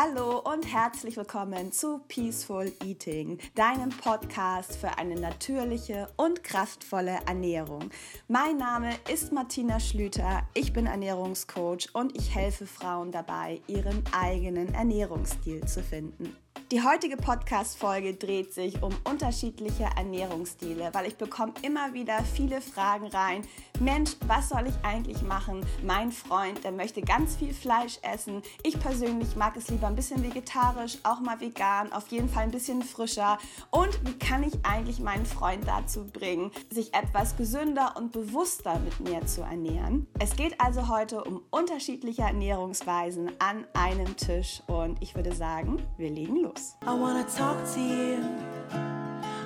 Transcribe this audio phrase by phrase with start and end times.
[0.00, 7.90] Hallo und herzlich willkommen zu Peaceful Eating, deinem Podcast für eine natürliche und kraftvolle Ernährung.
[8.28, 14.72] Mein Name ist Martina Schlüter, ich bin Ernährungscoach und ich helfe Frauen dabei, ihren eigenen
[14.72, 16.36] Ernährungsstil zu finden.
[16.70, 23.06] Die heutige Podcast-Folge dreht sich um unterschiedliche Ernährungsstile, weil ich bekomme immer wieder viele Fragen
[23.06, 23.40] rein.
[23.80, 25.64] Mensch, was soll ich eigentlich machen?
[25.82, 28.42] Mein Freund, der möchte ganz viel Fleisch essen.
[28.64, 32.50] Ich persönlich mag es lieber ein bisschen vegetarisch, auch mal vegan, auf jeden Fall ein
[32.50, 33.38] bisschen frischer.
[33.70, 39.00] Und wie kann ich eigentlich meinen Freund dazu bringen, sich etwas gesünder und bewusster mit
[39.00, 40.06] mir zu ernähren?
[40.18, 46.10] Es geht also heute um unterschiedliche Ernährungsweisen an einem Tisch und ich würde sagen, wir
[46.10, 46.57] legen los.
[46.82, 48.18] I wanna talk to you.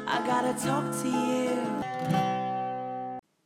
[0.06, 1.50] I gotta talk to you.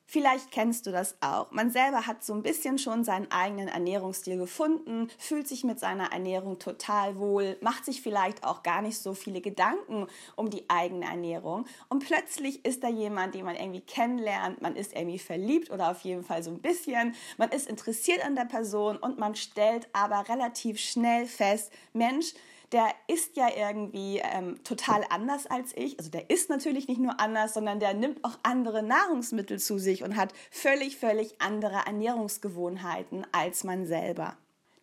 [0.08, 1.50] Vielleicht kennst du das auch.
[1.50, 6.12] Man selber hat so ein bisschen schon seinen eigenen Ernährungsstil gefunden, fühlt sich mit seiner
[6.12, 11.04] Ernährung total wohl, macht sich vielleicht auch gar nicht so viele Gedanken um die eigene
[11.04, 11.66] Ernährung.
[11.88, 16.00] Und plötzlich ist da jemand, den man irgendwie kennenlernt, man ist irgendwie verliebt oder auf
[16.00, 20.28] jeden Fall so ein bisschen, man ist interessiert an der Person und man stellt aber
[20.28, 22.32] relativ schnell fest, Mensch,
[22.72, 25.98] der ist ja irgendwie ähm, total anders als ich.
[25.98, 30.02] Also der ist natürlich nicht nur anders, sondern der nimmt auch andere Nahrungsmittel zu sich
[30.02, 34.36] und hat völlig, völlig andere Ernährungsgewohnheiten als man selber.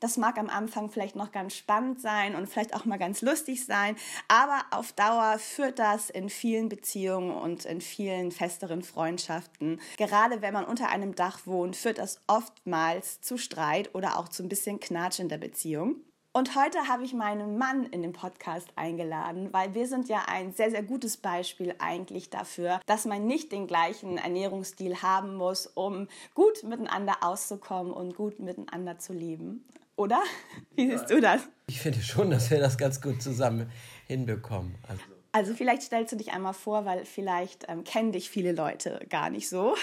[0.04, 3.66] Das mag am Anfang vielleicht noch ganz spannend sein und vielleicht auch mal ganz lustig
[3.66, 3.96] sein,
[4.28, 9.80] aber auf Dauer führt das in vielen Beziehungen und in vielen festeren Freundschaften.
[9.96, 14.44] Gerade wenn man unter einem Dach wohnt, führt das oftmals zu Streit oder auch zu
[14.44, 16.02] ein bisschen Knatsch in der Beziehung.
[16.36, 20.52] Und heute habe ich meinen Mann in den Podcast eingeladen, weil wir sind ja ein
[20.52, 26.08] sehr, sehr gutes Beispiel eigentlich dafür, dass man nicht den gleichen Ernährungsstil haben muss, um
[26.34, 29.64] gut miteinander auszukommen und gut miteinander zu leben.
[29.96, 30.24] Oder?
[30.76, 31.42] Wie siehst du das?
[31.68, 33.72] Ich finde schon, dass wir das ganz gut zusammen
[34.08, 34.74] hinbekommen.
[34.88, 39.06] Also, also vielleicht stellst du dich einmal vor, weil vielleicht ähm, kennen dich viele Leute
[39.08, 39.76] gar nicht so.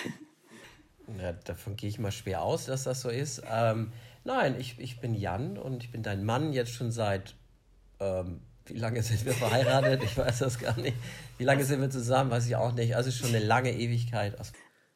[1.20, 3.42] Ja, davon gehe ich mal schwer aus, dass das so ist.
[3.48, 3.92] Ähm,
[4.24, 7.34] Nein, ich, ich bin Jan und ich bin dein Mann jetzt schon seit,
[8.00, 10.02] ähm, wie lange sind wir verheiratet?
[10.02, 10.96] Ich weiß das gar nicht.
[11.38, 12.30] Wie lange sind wir zusammen?
[12.30, 12.96] Weiß ich auch nicht.
[12.96, 14.38] Also schon eine lange Ewigkeit.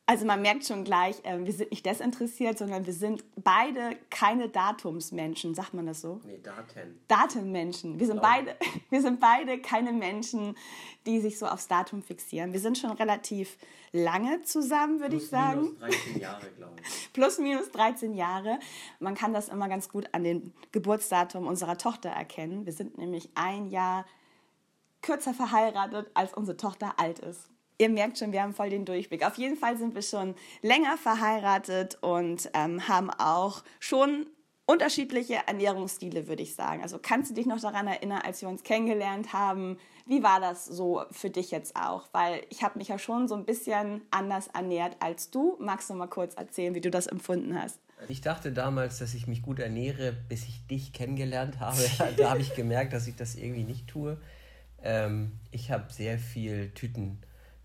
[0.07, 4.51] Also man merkt schon gleich, äh, wir sind nicht desinteressiert, sondern wir sind beide keine
[4.51, 6.21] Datumsmenschen, sagt man das so?
[6.25, 7.01] Nee, Daten.
[7.09, 7.99] Datenmenschen.
[7.99, 8.55] Wir sind, beide,
[8.91, 10.57] wir sind beide keine Menschen,
[11.07, 12.53] die sich so aufs Datum fixieren.
[12.53, 13.57] Wir sind schon relativ
[13.93, 15.75] lange zusammen, würde ich sagen.
[15.79, 17.13] Plus minus 13 Jahre, glaube ich.
[17.15, 18.59] Plus minus 13 Jahre.
[19.01, 22.67] Man kann das immer ganz gut an dem Geburtsdatum unserer Tochter erkennen.
[22.67, 24.05] Wir sind nämlich ein Jahr
[25.01, 27.49] kürzer verheiratet, als unsere Tochter alt ist.
[27.79, 29.27] Ihr merkt schon, wir haben voll den Durchblick.
[29.27, 34.27] Auf jeden Fall sind wir schon länger verheiratet und ähm, haben auch schon
[34.67, 36.83] unterschiedliche Ernährungsstile, würde ich sagen.
[36.83, 39.79] Also kannst du dich noch daran erinnern, als wir uns kennengelernt haben?
[40.07, 42.09] Wie war das so für dich jetzt auch?
[42.13, 45.57] Weil ich habe mich ja schon so ein bisschen anders ernährt als du.
[45.59, 47.79] Magst du mal kurz erzählen, wie du das empfunden hast?
[48.09, 51.83] Ich dachte damals, dass ich mich gut ernähre, bis ich dich kennengelernt habe.
[52.17, 54.19] da habe ich gemerkt, dass ich das irgendwie nicht tue.
[54.83, 57.19] Ähm, ich habe sehr viel Tüten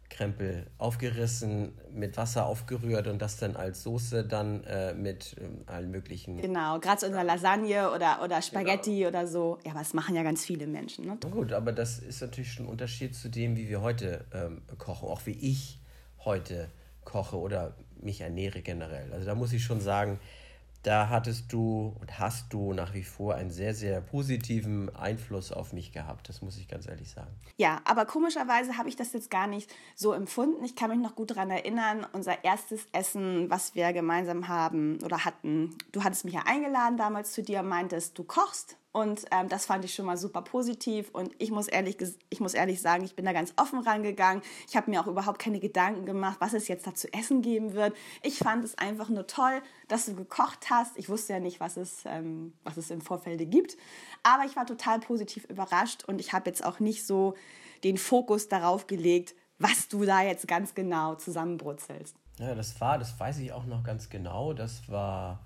[0.10, 5.92] Krempel aufgerissen, mit Wasser aufgerührt und das dann als Soße dann äh, mit äh, allen
[5.92, 6.42] möglichen.
[6.42, 9.10] Genau, gerade so in der Lasagne oder, oder Spaghetti genau.
[9.10, 9.60] oder so.
[9.64, 11.06] Ja, aber das machen ja ganz viele Menschen.
[11.06, 11.18] Ne?
[11.32, 15.08] Gut, aber das ist natürlich schon ein Unterschied zu dem, wie wir heute ähm, kochen,
[15.08, 15.80] auch wie ich
[16.26, 16.70] heute
[17.06, 19.12] koche oder mich ernähre generell.
[19.14, 20.20] Also da muss ich schon sagen,
[20.84, 25.74] da hattest du und hast du nach wie vor einen sehr, sehr positiven Einfluss auf
[25.74, 26.30] mich gehabt.
[26.30, 27.32] Das muss ich ganz ehrlich sagen.
[27.58, 30.64] Ja, aber komischerweise habe ich das jetzt gar nicht so empfunden.
[30.64, 35.26] Ich kann mich noch gut daran erinnern, unser erstes Essen, was wir gemeinsam haben oder
[35.26, 35.76] hatten.
[35.92, 38.78] Du hattest mich ja eingeladen damals zu dir, meintest, du kochst.
[38.92, 41.10] Und ähm, das fand ich schon mal super positiv.
[41.12, 41.98] Und ich muss ehrlich,
[42.30, 44.42] ich muss ehrlich sagen, ich bin da ganz offen rangegangen.
[44.68, 47.74] Ich habe mir auch überhaupt keine Gedanken gemacht, was es jetzt da zu essen geben
[47.74, 47.96] wird.
[48.24, 50.98] Ich fand es einfach nur toll, dass du gekocht hast.
[50.98, 53.78] Ich wusste ja nicht, was es, ähm, was es im Vorfeld gibt.
[54.24, 57.36] Aber ich war total positiv überrascht und ich habe jetzt auch nicht so
[57.84, 62.16] den Fokus darauf gelegt, was du da jetzt ganz genau zusammenbrutzelst.
[62.40, 64.54] Ja, das war, das weiß ich auch noch ganz genau.
[64.54, 65.46] Das war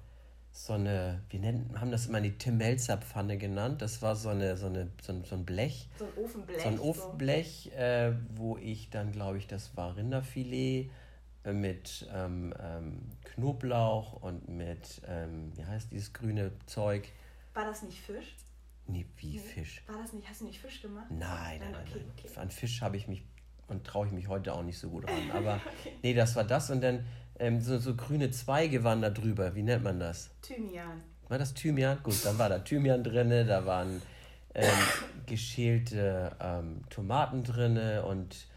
[0.56, 3.82] so eine, wir nennen, haben das immer die Tim Melzer Pfanne genannt.
[3.82, 5.90] Das war so, eine, so, eine, so, ein, so ein Blech.
[5.98, 6.62] So ein Ofenblech.
[6.62, 7.80] So ein Ofenblech, so.
[7.80, 10.92] äh, wo ich dann, glaube ich, das war Rinderfilet
[11.44, 17.10] äh, mit ähm, ähm, Knoblauch und mit, ähm, wie heißt dieses grüne Zeug?
[17.56, 18.36] War das nicht Fisch?
[18.86, 19.40] Nee, wie nee.
[19.40, 19.84] Fisch?
[19.88, 21.08] War das nicht, hast du nicht Fisch gemacht?
[21.10, 21.72] Nein, nein, nein.
[21.72, 22.26] nein, okay, nein.
[22.26, 22.40] Okay.
[22.40, 23.24] An Fisch habe ich mich
[23.68, 25.32] und traue ich mich heute auch nicht so gut ran.
[25.34, 25.94] Aber okay.
[26.04, 27.06] nee, das war das und dann
[27.40, 29.56] ähm, so, so grüne Zweige waren da drüber.
[29.56, 30.30] Wie nennt man das?
[30.42, 31.02] Thymian.
[31.30, 31.98] War das Thymian?
[32.04, 34.02] Gut, dann war da Thymian drin, da waren
[34.54, 34.70] ähm,
[35.26, 38.48] geschälte ähm, Tomaten drin und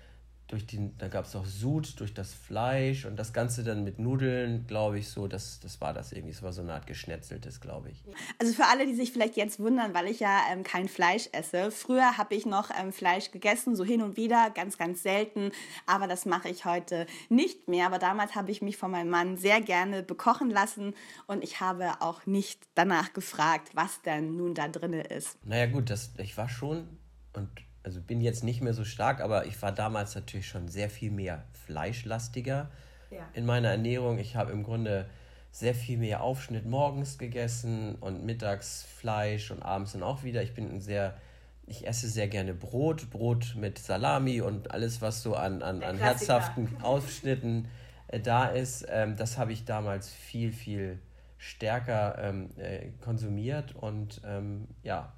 [0.49, 3.99] durch den, da gab es auch Sud durch das Fleisch und das Ganze dann mit
[3.99, 6.33] Nudeln, glaube ich, so, das, das war das irgendwie.
[6.33, 8.05] Es war so eine Art geschnetzeltes, glaube ich.
[8.39, 11.73] Also für alle, die sich vielleicht jetzt wundern, weil ich ja ähm, kein Fleisch esse.
[11.73, 15.51] Früher habe ich noch ähm, Fleisch gegessen, so hin und wieder, ganz, ganz selten.
[15.85, 17.87] Aber das mache ich heute nicht mehr.
[17.87, 20.95] Aber damals habe ich mich von meinem Mann sehr gerne bekochen lassen
[21.27, 25.45] und ich habe auch nicht danach gefragt, was denn nun da drin ist.
[25.45, 26.87] Naja, gut, das, ich war schon
[27.33, 27.49] und
[27.87, 31.13] also bin jetzt nicht mehr so stark, aber ich war damals natürlich schon sehr viel
[31.13, 32.69] mehr fleischlastiger
[33.13, 33.21] ja.
[33.33, 34.19] in meiner Ernährung.
[34.19, 35.07] Ich habe im Grunde
[35.53, 40.43] sehr viel mehr Aufschnitt morgens gegessen und mittags Fleisch und abends dann auch wieder.
[40.43, 41.17] Ich bin ein sehr,
[41.65, 45.97] ich esse sehr gerne Brot, Brot mit Salami und alles, was so an, an, an
[45.97, 47.69] herzhaften Aufschnitten
[48.09, 48.85] äh, da ist.
[48.89, 50.99] Ähm, das habe ich damals viel, viel
[51.39, 55.13] stärker ähm, äh, konsumiert und ähm, ja,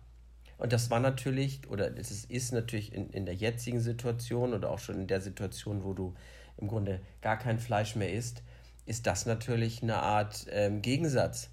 [0.58, 4.80] und das war natürlich, oder es ist, natürlich in, in der jetzigen Situation oder auch
[4.80, 6.14] schon in der Situation, wo du
[6.56, 8.42] im Grunde gar kein Fleisch mehr isst,
[8.84, 11.50] ist das natürlich eine Art ähm, Gegensatz,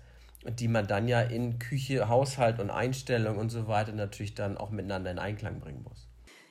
[0.60, 4.72] die man dann ja in Küche, Haushalt und Einstellung und so weiter natürlich dann auch
[4.72, 6.08] miteinander in Einklang bringen muss.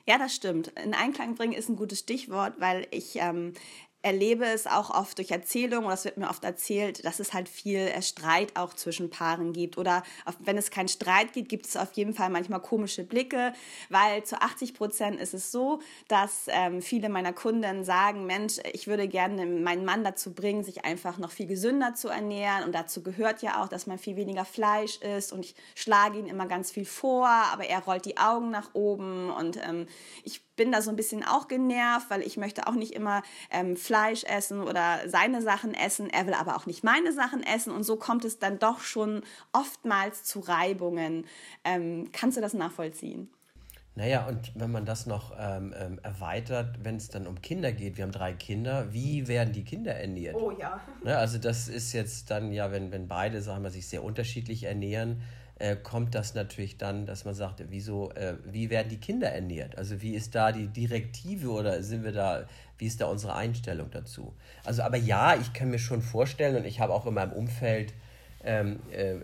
[0.07, 0.67] Ja, das stimmt.
[0.83, 3.53] In Einklang bringen ist ein gutes Stichwort, weil ich ähm,
[4.05, 7.49] erlebe es auch oft durch Erzählungen, oder es wird mir oft erzählt, dass es halt
[7.49, 9.79] viel äh, Streit auch zwischen Paaren gibt.
[9.79, 10.03] Oder
[10.39, 13.53] wenn es keinen Streit gibt, gibt es auf jeden Fall manchmal komische Blicke,
[13.89, 18.85] weil zu 80 Prozent ist es so, dass ähm, viele meiner Kunden sagen, Mensch, ich
[18.85, 22.63] würde gerne meinen Mann dazu bringen, sich einfach noch viel gesünder zu ernähren.
[22.63, 25.33] Und dazu gehört ja auch, dass man viel weniger Fleisch isst.
[25.33, 29.31] Und ich schlage ihn immer ganz viel vor, aber er rollt die Augen nach oben.
[29.31, 29.87] Und ähm,
[30.23, 33.21] ich bin da so ein bisschen auch genervt, weil ich möchte auch nicht immer
[33.51, 36.09] ähm, Fleisch essen oder seine Sachen essen.
[36.09, 39.21] Er will aber auch nicht meine Sachen essen und so kommt es dann doch schon
[39.53, 41.25] oftmals zu Reibungen.
[41.63, 43.29] Ähm, kannst du das nachvollziehen?
[43.97, 47.95] Naja, und wenn man das noch ähm, ähm erweitert, wenn es dann um Kinder geht,
[47.95, 50.35] wir haben drei Kinder, wie werden die Kinder ernährt?
[50.35, 50.81] Oh ja.
[51.03, 54.63] Ne, also das ist jetzt dann ja, wenn, wenn beide, sagen wir, sich sehr unterschiedlich
[54.63, 55.21] ernähren,
[55.57, 59.77] äh, kommt das natürlich dann, dass man sagt, wieso, äh, wie werden die Kinder ernährt?
[59.77, 62.45] Also wie ist da die Direktive oder sind wir da,
[62.77, 64.33] wie ist da unsere Einstellung dazu?
[64.65, 67.93] Also aber ja, ich kann mir schon vorstellen und ich habe auch in meinem Umfeld
[68.43, 69.15] ähm, äh,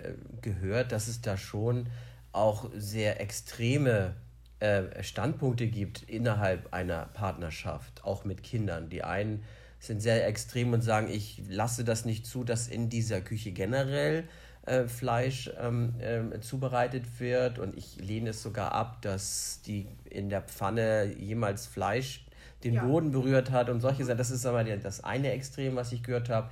[0.42, 1.88] gehört, dass es da schon
[2.31, 4.16] auch sehr extreme
[4.62, 8.89] äh, Standpunkte gibt innerhalb einer Partnerschaft, auch mit Kindern.
[8.89, 9.44] Die einen
[9.80, 14.24] sind sehr extrem und sagen, ich lasse das nicht zu, dass in dieser Küche generell
[14.66, 17.60] äh, Fleisch ähm, äh, zubereitet wird.
[17.60, 22.25] Und ich lehne es sogar ab, dass die in der Pfanne jemals Fleisch
[22.63, 22.86] den ja.
[22.86, 24.18] Boden berührt hat und solche Sachen.
[24.18, 26.50] Das ist aber das eine Extrem, was ich gehört habe.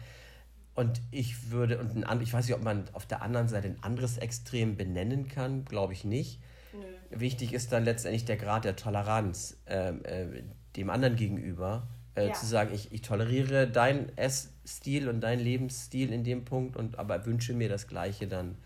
[0.75, 3.77] Und ich würde, und ein, ich weiß nicht, ob man auf der anderen Seite ein
[3.81, 6.39] anderes Extrem benennen kann, glaube ich nicht.
[6.73, 7.19] Nö.
[7.19, 10.43] Wichtig ist dann letztendlich der Grad der Toleranz äh, äh,
[10.77, 11.87] dem anderen gegenüber.
[12.19, 12.33] Äh, ja.
[12.33, 16.99] Zu sagen, ich, ich toleriere dein Ess, Stil und dein Lebensstil in dem Punkt und
[16.99, 18.57] aber wünsche mir das Gleiche dann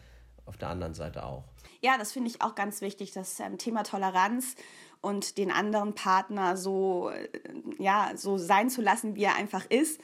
[0.45, 1.45] auf der anderen Seite auch.
[1.81, 4.55] Ja, das finde ich auch ganz wichtig, das ähm, Thema Toleranz
[5.01, 7.29] und den anderen Partner so, äh,
[7.77, 10.01] ja, so sein zu lassen, wie er einfach ist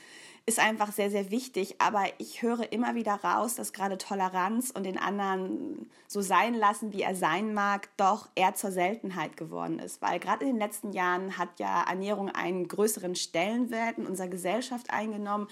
[0.50, 1.75] ist einfach sehr, sehr wichtig.
[1.80, 6.92] Aber ich höre immer wieder raus, dass gerade Toleranz und den anderen so sein lassen,
[6.92, 10.02] wie er sein mag, doch eher zur Seltenheit geworden ist.
[10.02, 14.90] Weil gerade in den letzten Jahren hat ja Ernährung einen größeren Stellenwert in unserer Gesellschaft
[14.90, 15.47] eingenommen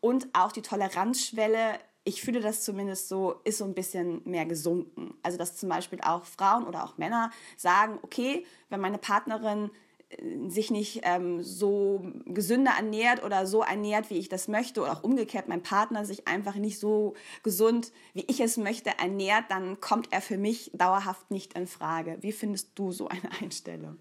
[0.00, 5.14] und auch die Toleranzschwelle ich fühle das zumindest so, ist so ein bisschen mehr gesunken.
[5.24, 9.72] Also dass zum Beispiel auch Frauen oder auch Männer sagen, okay, wenn meine Partnerin
[10.48, 15.02] sich nicht ähm, so gesünder ernährt oder so ernährt, wie ich das möchte, oder auch
[15.02, 20.12] umgekehrt mein Partner sich einfach nicht so gesund, wie ich es möchte, ernährt, dann kommt
[20.12, 22.16] er für mich dauerhaft nicht in Frage.
[22.20, 23.98] Wie findest du so eine Einstellung?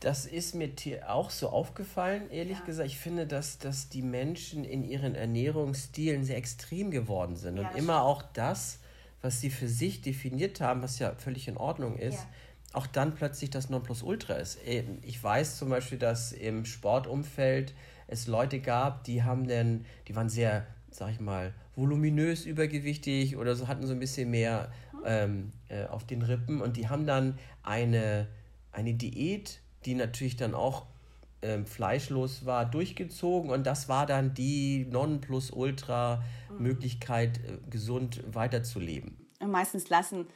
[0.00, 0.72] Das ist mir
[1.06, 2.64] auch so aufgefallen, ehrlich ja.
[2.64, 2.88] gesagt.
[2.88, 7.76] Ich finde, dass, dass die Menschen in ihren Ernährungsstilen sehr extrem geworden sind ja, und
[7.76, 8.06] immer stimmt.
[8.06, 8.80] auch das,
[9.20, 12.28] was sie für sich definiert haben, was ja völlig in Ordnung ist, ja.
[12.72, 14.58] Auch dann plötzlich das Nonplusultra ist.
[15.02, 17.74] Ich weiß zum Beispiel, dass im Sportumfeld
[18.06, 23.54] es Leute gab, die haben denn, die waren sehr, sag ich mal, voluminös übergewichtig oder
[23.54, 25.00] so hatten so ein bisschen mehr hm.
[25.04, 28.28] ähm, äh, auf den Rippen und die haben dann eine,
[28.72, 30.86] eine Diät die natürlich dann auch
[31.42, 39.18] ähm, fleischlos war, durchgezogen und das war dann die Nonplusultra-Möglichkeit, äh, gesund weiterzuleben.
[39.44, 40.28] Meistens lassen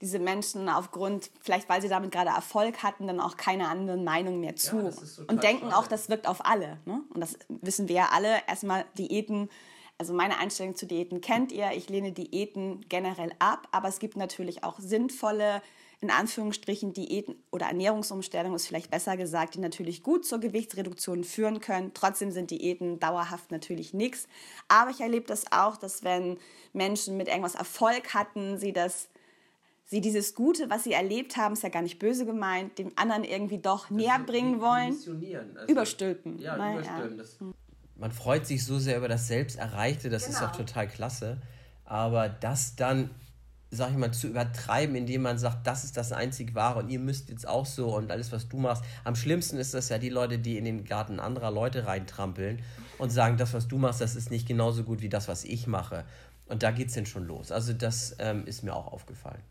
[0.00, 4.40] diese Menschen aufgrund, vielleicht weil sie damit gerade Erfolg hatten, dann auch keine anderen Meinungen
[4.40, 4.78] mehr zu.
[4.78, 4.92] Ja,
[5.26, 6.78] und denken auch, das wirkt auf alle.
[6.84, 7.02] Ne?
[7.10, 8.36] Und das wissen wir ja alle.
[8.46, 9.48] Erstmal Diäten,
[9.98, 11.72] also meine Einstellung zu Diäten kennt ihr.
[11.72, 15.62] Ich lehne Diäten generell ab, aber es gibt natürlich auch sinnvolle
[16.00, 21.60] in Anführungsstrichen Diäten oder Ernährungsumstellungen ist vielleicht besser gesagt, die natürlich gut zur Gewichtsreduktion führen
[21.60, 21.92] können.
[21.92, 24.28] Trotzdem sind Diäten dauerhaft natürlich nichts.
[24.68, 26.38] Aber ich erlebe das auch, dass wenn
[26.72, 29.08] Menschen mit irgendwas Erfolg hatten, sie das
[29.88, 33.24] sie dieses Gute, was sie erlebt haben, ist ja gar nicht böse gemeint, dem anderen
[33.24, 34.92] irgendwie doch näher bringen wollen.
[34.92, 35.12] Also,
[35.66, 36.38] überstülpen.
[36.38, 37.16] Ja, Nein, überstülpen.
[37.16, 37.22] Ja.
[37.22, 37.38] Das,
[37.96, 40.38] man freut sich so sehr über das Selbsterreichte, das genau.
[40.38, 41.38] ist auch total klasse.
[41.84, 43.10] Aber das dann
[43.70, 46.98] sag ich mal, zu übertreiben, indem man sagt, das ist das einzig wahre und ihr
[46.98, 48.82] müsst jetzt auch so und alles, was du machst.
[49.04, 52.62] Am schlimmsten ist das ja die Leute, die in den Garten anderer Leute reintrampeln
[52.96, 55.66] und sagen, das, was du machst, das ist nicht genauso gut wie das, was ich
[55.66, 56.04] mache.
[56.46, 57.52] Und da geht es dann schon los.
[57.52, 59.42] Also das ähm, ist mir auch aufgefallen.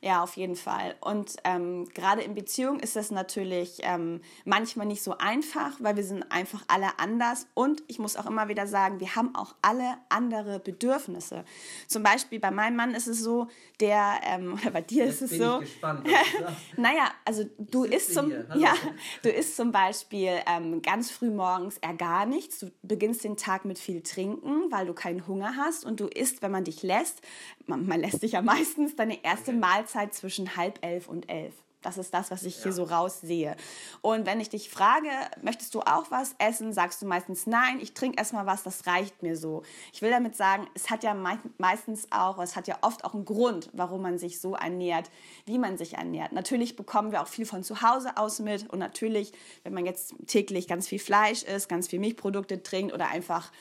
[0.00, 0.94] Ja, auf jeden Fall.
[1.00, 6.04] Und ähm, gerade in Beziehungen ist das natürlich ähm, manchmal nicht so einfach, weil wir
[6.04, 7.48] sind einfach alle anders.
[7.54, 11.44] Und ich muss auch immer wieder sagen, wir haben auch alle andere Bedürfnisse.
[11.88, 13.48] Zum Beispiel bei meinem Mann ist es so,
[13.80, 15.58] der, ähm, oder bei dir Jetzt ist es so.
[15.58, 16.06] Gespannt,
[16.76, 18.74] naja, also du isst zum, ja,
[19.22, 22.60] du isst zum Beispiel ähm, ganz früh morgens eher gar nichts.
[22.60, 26.40] Du beginnst den Tag mit viel Trinken, weil du keinen Hunger hast und du isst,
[26.42, 27.20] wenn man dich lässt.
[27.66, 29.52] Man, man lässt dich ja meistens deine erste.
[29.52, 31.54] Mahlzeit Mahlzeit zwischen halb elf und elf.
[31.80, 32.64] Das ist das, was ich ja.
[32.64, 33.56] hier so raussehe.
[34.02, 35.08] Und wenn ich dich frage,
[35.42, 39.22] möchtest du auch was essen, sagst du meistens nein, ich trinke erstmal was, das reicht
[39.22, 39.62] mir so.
[39.92, 41.14] Ich will damit sagen, es hat ja
[41.56, 45.08] meistens auch, es hat ja oft auch einen Grund, warum man sich so ernährt,
[45.46, 46.32] wie man sich ernährt.
[46.32, 50.14] Natürlich bekommen wir auch viel von zu Hause aus mit und natürlich, wenn man jetzt
[50.26, 53.52] täglich ganz viel Fleisch isst, ganz viel Milchprodukte trinkt oder einfach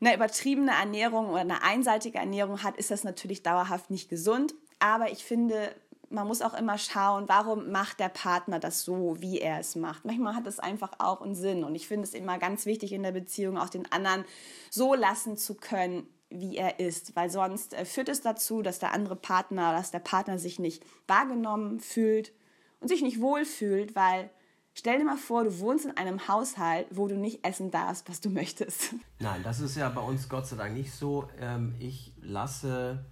[0.00, 4.54] eine übertriebene Ernährung oder eine einseitige Ernährung hat, ist das natürlich dauerhaft nicht gesund.
[4.80, 5.74] Aber ich finde,
[6.10, 10.04] man muss auch immer schauen, warum macht der Partner das so, wie er es macht.
[10.04, 11.62] Manchmal hat es einfach auch einen Sinn.
[11.62, 14.24] Und ich finde es immer ganz wichtig in der Beziehung, auch den anderen
[14.70, 17.14] so lassen zu können, wie er ist.
[17.14, 20.84] Weil sonst äh, führt es dazu, dass der andere Partner, dass der Partner sich nicht
[21.06, 22.32] wahrgenommen fühlt
[22.80, 24.30] und sich nicht wohlfühlt, weil
[24.72, 28.20] Stell dir mal vor, du wohnst in einem Haushalt, wo du nicht essen darfst, was
[28.20, 28.94] du möchtest.
[29.18, 31.28] Nein, das ist ja bei uns Gott sei Dank nicht so.
[31.38, 33.04] Ähm, ich lasse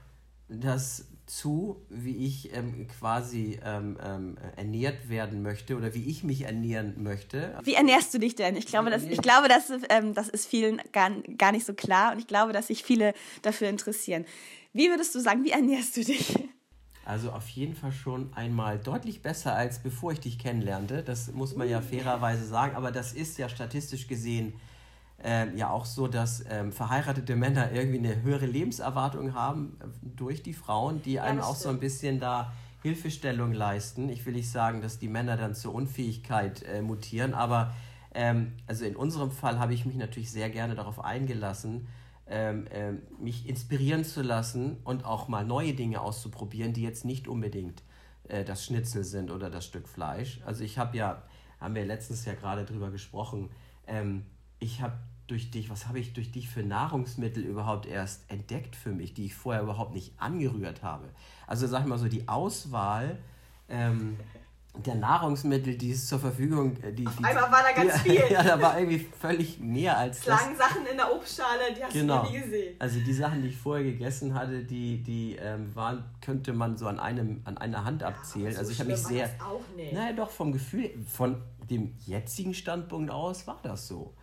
[0.49, 6.43] das zu, wie ich ähm, quasi ähm, ähm, ernährt werden möchte oder wie ich mich
[6.43, 7.59] ernähren möchte.
[7.63, 8.57] Wie ernährst du dich denn?
[8.57, 12.13] Ich glaube, das, ich glaube das, ähm, das ist vielen gar, gar nicht so klar
[12.13, 14.25] und ich glaube, dass sich viele dafür interessieren.
[14.73, 16.35] Wie würdest du sagen, wie ernährst du dich?
[17.05, 21.03] Also auf jeden Fall schon einmal deutlich besser als bevor ich dich kennenlernte.
[21.03, 24.53] Das muss man ja fairerweise sagen, aber das ist ja statistisch gesehen
[25.23, 30.43] ähm, ja auch so, dass ähm, verheiratete Männer irgendwie eine höhere Lebenserwartung haben äh, durch
[30.43, 34.09] die Frauen, die einem auch so ein bisschen da Hilfestellung leisten.
[34.09, 37.75] Ich will nicht sagen, dass die Männer dann zur Unfähigkeit äh, mutieren, aber
[38.15, 41.89] ähm, also in unserem Fall habe ich mich natürlich sehr gerne darauf eingelassen,
[42.29, 47.27] ähm, ähm, mich inspirieren zu lassen und auch mal neue Dinge auszuprobieren, die jetzt nicht
[47.27, 47.83] unbedingt
[48.29, 50.41] äh, das Schnitzel sind oder das Stück Fleisch.
[50.45, 51.23] Also ich habe ja,
[51.61, 53.51] haben wir letztens ja gerade drüber gesprochen,
[53.87, 54.25] ähm,
[54.59, 54.95] ich habe
[55.27, 59.27] durch dich, was habe ich durch dich für Nahrungsmittel überhaupt erst entdeckt für mich, die
[59.27, 61.11] ich vorher überhaupt nicht angerührt habe.
[61.47, 63.19] Also sag ich mal so, die Auswahl
[63.69, 64.17] ähm,
[64.87, 68.23] der Nahrungsmittel, die es zur Verfügung, äh, die, die einmal war da ganz die, viel.
[68.31, 71.93] ja, da war irgendwie völlig mehr als es lagen Sachen in der Obstschale, die hast
[71.93, 72.25] genau.
[72.25, 72.77] du nie gesehen.
[72.79, 76.87] Also die Sachen, die ich vorher gegessen hatte, die, die ähm, waren, könnte man so
[76.87, 78.47] an einem, an einer Hand abzählen.
[78.47, 79.93] Ja, so also ich habe mich sehr, auch nicht.
[79.93, 84.15] naja, doch vom Gefühl, von dem jetzigen Standpunkt aus war das so.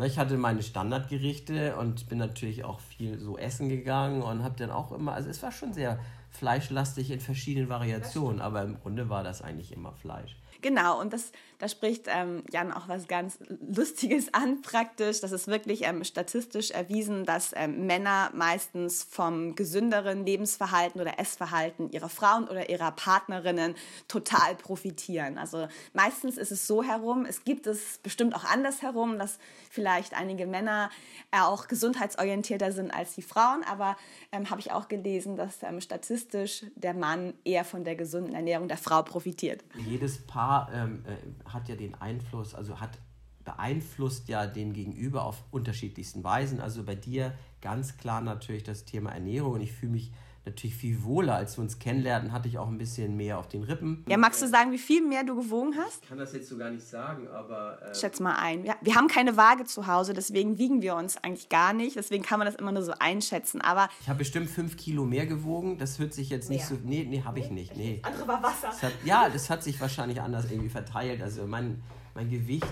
[0.00, 4.54] Ne, ich hatte meine Standardgerichte und bin natürlich auch viel so essen gegangen und habe
[4.56, 5.98] dann auch immer, also es war schon sehr
[6.30, 10.36] fleischlastig in verschiedenen Variationen, aber im Grunde war das eigentlich immer Fleisch.
[10.62, 13.38] Genau, und das, da spricht ähm, Jan auch was ganz
[13.74, 15.20] Lustiges an, praktisch.
[15.20, 21.90] Das ist wirklich ähm, statistisch erwiesen, dass ähm, Männer meistens vom gesünderen Lebensverhalten oder Essverhalten
[21.90, 23.74] ihrer Frauen oder ihrer Partnerinnen
[24.08, 25.38] total profitieren.
[25.38, 29.38] Also meistens ist es so herum, es gibt es bestimmt auch anders herum, dass
[29.70, 30.90] vielleicht einige Männer
[31.30, 33.96] äh, auch gesundheitsorientierter sind als die Frauen, aber
[34.32, 38.68] ähm, habe ich auch gelesen, dass ähm, statistisch der Mann eher von der gesunden Ernährung
[38.68, 39.64] der Frau profitiert.
[39.86, 42.98] Jedes Paar ähm, äh, hat ja den Einfluss, also hat
[43.44, 46.60] beeinflusst ja den Gegenüber auf unterschiedlichsten Weisen.
[46.60, 50.12] Also bei dir ganz klar natürlich das Thema Ernährung und ich fühle mich
[50.44, 51.36] natürlich viel wohler.
[51.36, 54.04] Als wir uns kennenlernen, hatte ich auch ein bisschen mehr auf den Rippen.
[54.08, 56.02] Ja, magst du sagen, wie viel mehr du gewogen hast?
[56.02, 57.80] Ich kann das jetzt so gar nicht sagen, aber.
[57.82, 58.64] Äh Schätz mal ein.
[58.64, 61.96] Wir, wir haben keine Waage zu Hause, deswegen wiegen wir uns eigentlich gar nicht.
[61.96, 63.60] Deswegen kann man das immer nur so einschätzen.
[63.60, 65.78] Aber ich habe bestimmt fünf Kilo mehr gewogen.
[65.78, 66.78] Das hört sich jetzt nicht mehr.
[66.78, 66.84] so.
[66.84, 67.76] Nee, nee, habe ich nicht.
[67.76, 68.00] Nee.
[68.02, 68.68] Andere war Wasser.
[68.68, 71.22] Das hat, ja, das hat sich wahrscheinlich anders irgendwie verteilt.
[71.22, 71.82] Also mein,
[72.14, 72.66] mein Gewicht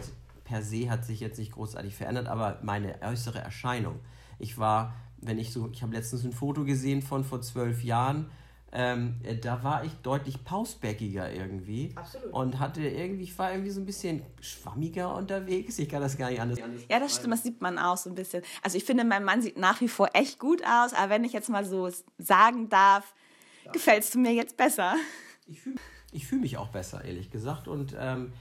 [0.44, 4.00] per se hat sich jetzt nicht großartig verändert, aber meine äußere Erscheinung.
[4.38, 8.30] Ich war wenn ich so, ich habe letztens ein Foto gesehen von vor zwölf Jahren,
[8.70, 11.92] ähm, äh, da war ich deutlich pausbäckiger irgendwie.
[11.94, 12.32] Absolut.
[12.32, 15.78] Und hatte irgendwie, ich war irgendwie so ein bisschen schwammiger unterwegs.
[15.78, 16.58] Ich kann das gar nicht anders.
[16.90, 18.42] Ja, das stimmt, das sieht man auch so ein bisschen.
[18.62, 21.32] Also ich finde, mein Mann sieht nach wie vor echt gut aus, aber wenn ich
[21.32, 23.14] jetzt mal so sagen darf,
[23.64, 23.72] ja.
[23.72, 24.96] gefällst du mir jetzt besser.
[25.46, 25.76] Ich fühle
[26.12, 27.68] ich fühl mich auch besser, ehrlich gesagt.
[27.68, 28.32] Und ähm,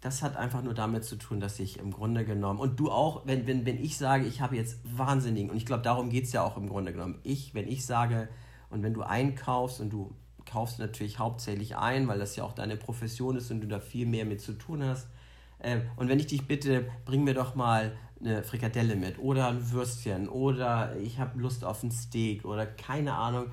[0.00, 3.26] das hat einfach nur damit zu tun, dass ich im Grunde genommen, und du auch,
[3.26, 6.32] wenn, wenn, wenn ich sage, ich habe jetzt wahnsinnigen, und ich glaube, darum geht es
[6.32, 7.18] ja auch im Grunde genommen.
[7.22, 8.28] Ich, wenn ich sage,
[8.70, 10.14] und wenn du einkaufst und du
[10.46, 14.06] kaufst natürlich hauptsächlich ein, weil das ja auch deine Profession ist und du da viel
[14.06, 15.08] mehr mit zu tun hast.
[15.60, 19.70] Ähm, und wenn ich dich bitte, bring mir doch mal eine Frikadelle mit oder ein
[19.70, 23.46] Würstchen oder ich habe Lust auf ein Steak oder keine Ahnung,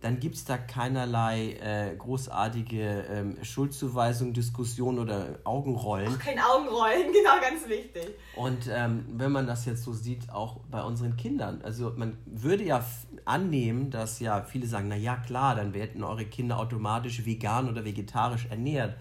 [0.00, 6.14] dann gibt es da keinerlei äh, großartige ähm, Schuldzuweisung, Diskussion oder Augenrollen.
[6.14, 8.14] Ach, kein Augenrollen, genau, ganz wichtig.
[8.34, 12.64] Und ähm, wenn man das jetzt so sieht, auch bei unseren Kindern, also man würde
[12.64, 12.82] ja
[13.26, 17.84] annehmen, dass ja viele sagen, na ja klar, dann werden eure Kinder automatisch vegan oder
[17.84, 18.96] vegetarisch ernährt.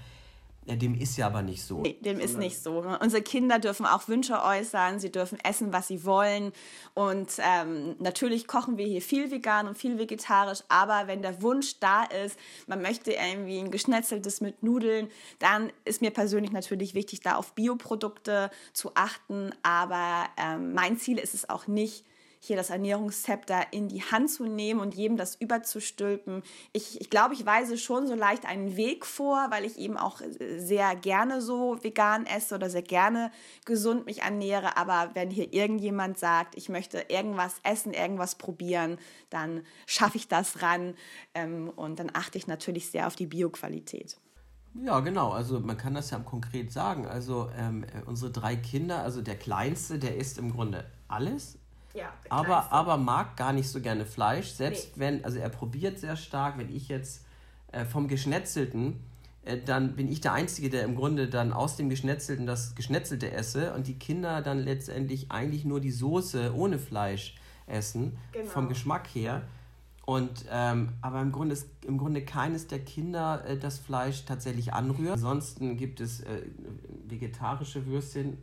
[0.69, 1.81] Ja, dem ist ja aber nicht so.
[1.81, 2.85] Nee, dem ist nicht so.
[3.01, 6.53] Unsere Kinder dürfen auch Wünsche äußern, sie dürfen essen, was sie wollen.
[6.93, 11.79] Und ähm, natürlich kochen wir hier viel vegan und viel vegetarisch, aber wenn der Wunsch
[11.79, 15.09] da ist, man möchte irgendwie ein geschnetzeltes mit Nudeln,
[15.39, 19.49] dann ist mir persönlich natürlich wichtig, da auf Bioprodukte zu achten.
[19.63, 22.05] Aber ähm, mein Ziel ist es auch nicht,
[22.41, 26.41] hier das Ernährungszepter in die Hand zu nehmen und jedem das überzustülpen.
[26.71, 30.21] Ich, ich glaube, ich weise schon so leicht einen Weg vor, weil ich eben auch
[30.57, 33.31] sehr gerne so vegan esse oder sehr gerne
[33.65, 34.77] gesund mich ernähre.
[34.77, 38.97] Aber wenn hier irgendjemand sagt, ich möchte irgendwas essen, irgendwas probieren,
[39.29, 40.95] dann schaffe ich das ran
[41.33, 44.17] ähm, und dann achte ich natürlich sehr auf die Bioqualität.
[44.75, 45.31] Ja, genau.
[45.31, 47.05] Also man kann das ja konkret sagen.
[47.05, 51.58] Also ähm, unsere drei Kinder, also der Kleinste, der isst im Grunde alles.
[51.93, 54.51] Ja, aber, aber mag gar nicht so gerne Fleisch.
[54.51, 55.01] Selbst nee.
[55.01, 57.25] wenn, also er probiert sehr stark, wenn ich jetzt
[57.71, 58.99] äh, vom Geschnetzelten,
[59.43, 63.31] äh, dann bin ich der Einzige, der im Grunde dann aus dem Geschnetzelten das Geschnetzelte
[63.31, 68.49] esse und die Kinder dann letztendlich eigentlich nur die Soße ohne Fleisch essen, genau.
[68.49, 69.43] vom Geschmack her.
[70.05, 74.73] Und ähm, aber im Grunde ist im Grunde keines der Kinder äh, das Fleisch tatsächlich
[74.73, 75.13] anrührt.
[75.13, 76.41] Ansonsten gibt es äh,
[77.07, 78.39] vegetarische Würstchen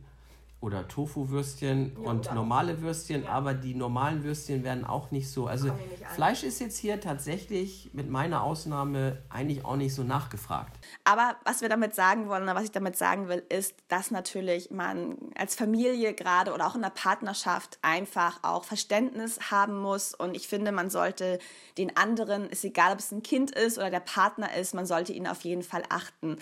[0.59, 3.29] oder Tofu-Würstchen ja, und normale Würstchen, ja.
[3.29, 5.45] aber die normalen Würstchen werden auch nicht so.
[5.45, 5.71] Also
[6.15, 10.75] Fleisch ist jetzt hier tatsächlich mit meiner Ausnahme eigentlich auch nicht so nachgefragt.
[11.03, 14.71] Aber was wir damit sagen wollen, oder was ich damit sagen will, ist, dass natürlich
[14.71, 20.15] man als Familie gerade oder auch in der Partnerschaft einfach auch Verständnis haben muss.
[20.15, 21.37] Und ich finde, man sollte
[21.77, 25.13] den anderen, ist egal, ob es ein Kind ist oder der Partner ist, man sollte
[25.13, 26.37] ihn auf jeden Fall achten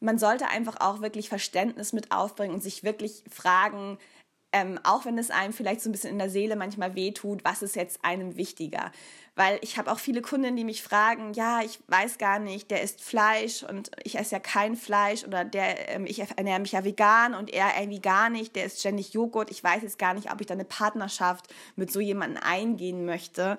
[0.00, 3.98] man sollte einfach auch wirklich Verständnis mit aufbringen und sich wirklich fragen,
[4.52, 7.62] ähm, auch wenn es einem vielleicht so ein bisschen in der Seele manchmal wehtut, was
[7.62, 8.92] ist jetzt einem wichtiger?
[9.38, 12.82] Weil ich habe auch viele Kunden, die mich fragen, ja, ich weiß gar nicht, der
[12.82, 16.82] isst Fleisch und ich esse ja kein Fleisch oder der, ähm, ich ernähre mich ja
[16.82, 19.52] vegan und er irgendwie gar nicht, der isst ständig Joghurt.
[19.52, 23.58] Ich weiß jetzt gar nicht, ob ich da eine Partnerschaft mit so jemandem eingehen möchte.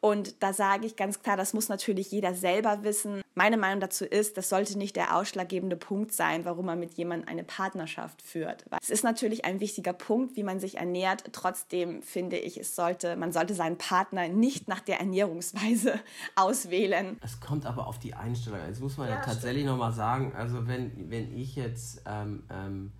[0.00, 3.22] Und da sage ich ganz klar, das muss natürlich jeder selber wissen.
[3.34, 7.28] Meine Meinung dazu ist, das sollte nicht der ausschlaggebende Punkt sein, warum man mit jemandem
[7.28, 8.64] eine Partnerschaft führt.
[8.80, 11.24] Es ist natürlich ein wichtiger Punkt, wie man sich ernährt.
[11.32, 15.98] Trotzdem finde ich, es sollte, man sollte seinen Partner nicht nach der Ernährungsweise
[16.36, 17.18] auswählen.
[17.22, 18.60] Es kommt aber auf die Einstellung.
[18.66, 22.92] Jetzt muss man ja, ja tatsächlich nochmal sagen, also wenn, wenn ich jetzt ähm, ähm,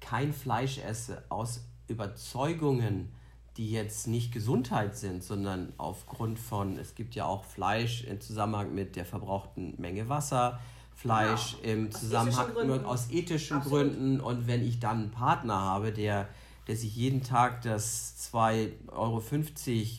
[0.00, 3.12] kein Fleisch esse aus Überzeugungen,
[3.56, 8.74] die jetzt nicht Gesundheit sind, sondern aufgrund von, es gibt ja auch Fleisch im Zusammenhang
[8.74, 10.60] mit der verbrauchten Menge Wasser,
[10.94, 13.92] Fleisch ja, im Zusammenhang ethischen aus ethischen Absolut.
[13.92, 16.28] Gründen und wenn ich dann einen Partner habe, der,
[16.68, 19.22] der sich jeden Tag das 2,50 Euro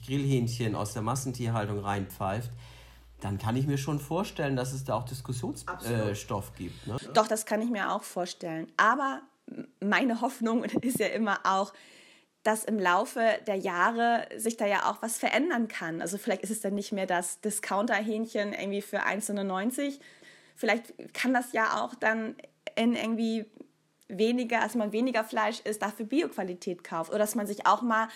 [0.05, 2.51] Grillhähnchen aus der Massentierhaltung reinpfeift,
[3.21, 6.87] dann kann ich mir schon vorstellen, dass es da auch Diskussionsstoff äh, gibt.
[6.87, 6.97] Ne?
[7.13, 8.71] Doch, das kann ich mir auch vorstellen.
[8.77, 9.21] Aber
[9.81, 11.73] meine Hoffnung ist ja immer auch,
[12.43, 16.01] dass im Laufe der Jahre sich da ja auch was verändern kann.
[16.01, 19.99] Also vielleicht ist es dann nicht mehr das Discounter-Hähnchen irgendwie für 1,99.
[20.55, 22.35] Vielleicht kann das ja auch dann
[22.75, 23.45] in irgendwie
[24.09, 27.11] weniger, also man weniger Fleisch isst, dafür Bioqualität kauft.
[27.11, 28.09] Oder dass man sich auch mal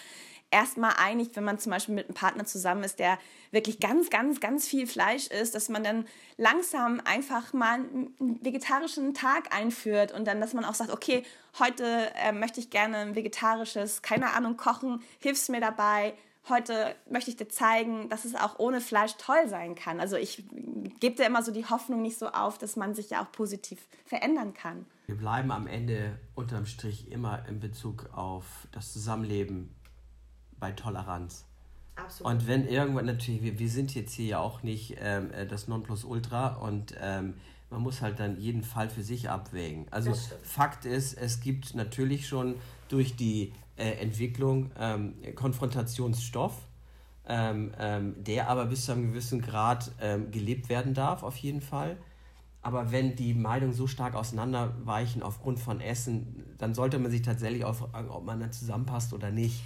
[0.53, 3.17] erstmal einigt, wenn man zum Beispiel mit einem Partner zusammen ist, der
[3.51, 6.05] wirklich ganz, ganz, ganz viel Fleisch isst, dass man dann
[6.37, 11.23] langsam einfach mal einen vegetarischen Tag einführt und dann, dass man auch sagt, okay,
[11.59, 16.13] heute äh, möchte ich gerne ein vegetarisches, keine Ahnung, kochen, hilfst mir dabei.
[16.49, 19.99] Heute möchte ich dir zeigen, dass es auch ohne Fleisch toll sein kann.
[19.99, 20.43] Also ich
[20.99, 23.79] gebe dir immer so die Hoffnung nicht so auf, dass man sich ja auch positiv
[24.05, 24.85] verändern kann.
[25.05, 29.69] Wir bleiben am Ende unterm Strich immer in Bezug auf das Zusammenleben
[30.59, 31.45] bei Toleranz.
[31.95, 32.33] Absolut.
[32.33, 35.67] Und wenn irgendwann natürlich, wir, wir sind jetzt hier ja auch nicht ähm, äh, das
[35.67, 37.35] Nonplusultra und ähm,
[37.69, 39.87] man muss halt dann jeden Fall für sich abwägen.
[39.91, 40.13] Also
[40.43, 42.55] Fakt ist, es gibt natürlich schon
[42.87, 46.53] durch die äh, Entwicklung ähm, Konfrontationsstoff,
[47.27, 51.61] ähm, ähm, der aber bis zu einem gewissen Grad ähm, gelebt werden darf, auf jeden
[51.61, 51.97] Fall.
[52.63, 57.65] Aber wenn die Meinungen so stark auseinanderweichen aufgrund von Essen, dann sollte man sich tatsächlich
[57.65, 59.61] auch fragen, ob man dann zusammenpasst oder nicht.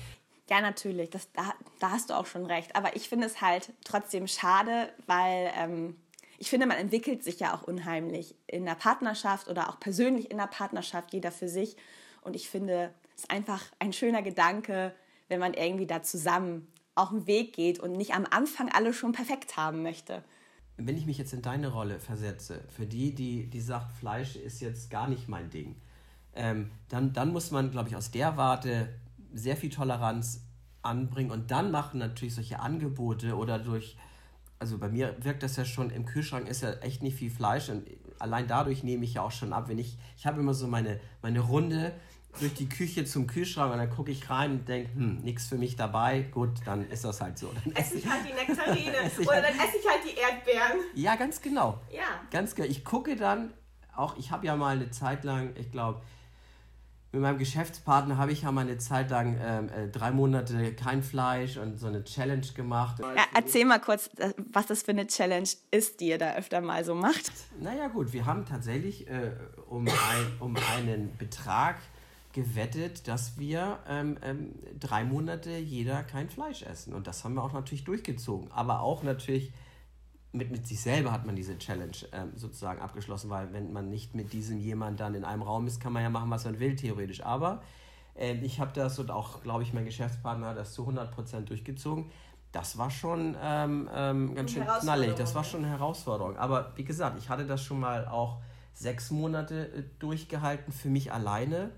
[0.50, 2.76] Ja, natürlich, das, da, da hast du auch schon recht.
[2.76, 5.96] Aber ich finde es halt trotzdem schade, weil ähm,
[6.40, 10.38] ich finde, man entwickelt sich ja auch unheimlich in der Partnerschaft oder auch persönlich in
[10.38, 11.78] der Partnerschaft, jeder für sich.
[12.22, 14.96] Und ich finde, es ist einfach ein schöner Gedanke,
[15.28, 19.12] wenn man irgendwie da zusammen auch einen Weg geht und nicht am Anfang alles schon
[19.12, 20.24] perfekt haben möchte.
[20.78, 24.62] Wenn ich mich jetzt in deine Rolle versetze, für die, die, die sagt, Fleisch ist
[24.62, 25.76] jetzt gar nicht mein Ding,
[26.36, 28.90] ähm, dann, dann muss man, glaube ich, aus der Warte
[29.34, 30.44] sehr viel Toleranz
[30.84, 33.98] anbringen und dann machen natürlich solche Angebote oder durch,
[34.60, 37.70] also bei mir wirkt das ja schon, im Kühlschrank ist ja echt nicht viel Fleisch
[37.70, 37.88] und
[38.20, 41.00] allein dadurch nehme ich ja auch schon ab, wenn ich, ich habe immer so meine,
[41.22, 41.94] meine Runde
[42.40, 45.58] durch die Küche zum Kühlschrank und dann gucke ich rein und denke, hm, nichts für
[45.58, 47.52] mich dabei, gut, dann ist das halt so.
[47.64, 50.80] Dann esse ich halt die Nektarine oder dann esse ich halt die Erdbeeren.
[50.96, 51.80] Ja, ganz genau.
[51.92, 52.04] Ja.
[52.32, 52.68] Ganz genau.
[52.68, 53.54] Ich gucke dann,
[53.96, 56.02] auch ich habe ja mal eine Zeit lang, ich glaube,
[57.14, 61.02] mit meinem Geschäftspartner habe ich ja mal eine Zeit lang ähm, äh, drei Monate kein
[61.02, 63.00] Fleisch und so eine Challenge gemacht.
[63.00, 66.62] Ja, erzähl mal kurz, äh, was das für eine Challenge ist, die ihr da öfter
[66.62, 67.32] mal so macht.
[67.60, 69.32] Naja gut, wir haben tatsächlich äh,
[69.68, 69.94] um, ein,
[70.40, 71.78] um einen Betrag
[72.38, 76.94] gewettet, dass wir ähm, ähm, drei Monate jeder kein Fleisch essen.
[76.94, 78.52] Und das haben wir auch natürlich durchgezogen.
[78.52, 79.52] Aber auch natürlich
[80.34, 84.14] mit, mit sich selber hat man diese Challenge ähm, sozusagen abgeschlossen, weil wenn man nicht
[84.14, 86.76] mit diesem jemand dann in einem Raum ist, kann man ja machen, was man will,
[86.76, 87.26] theoretisch.
[87.26, 87.64] Aber
[88.14, 92.12] äh, ich habe das und auch, glaube ich, mein Geschäftspartner hat das zu 100% durchgezogen.
[92.52, 96.38] Das war schon ähm, ähm, ganz schön knallig, das war schon eine Herausforderung.
[96.38, 98.38] Aber wie gesagt, ich hatte das schon mal auch
[98.74, 101.72] sechs Monate äh, durchgehalten für mich alleine.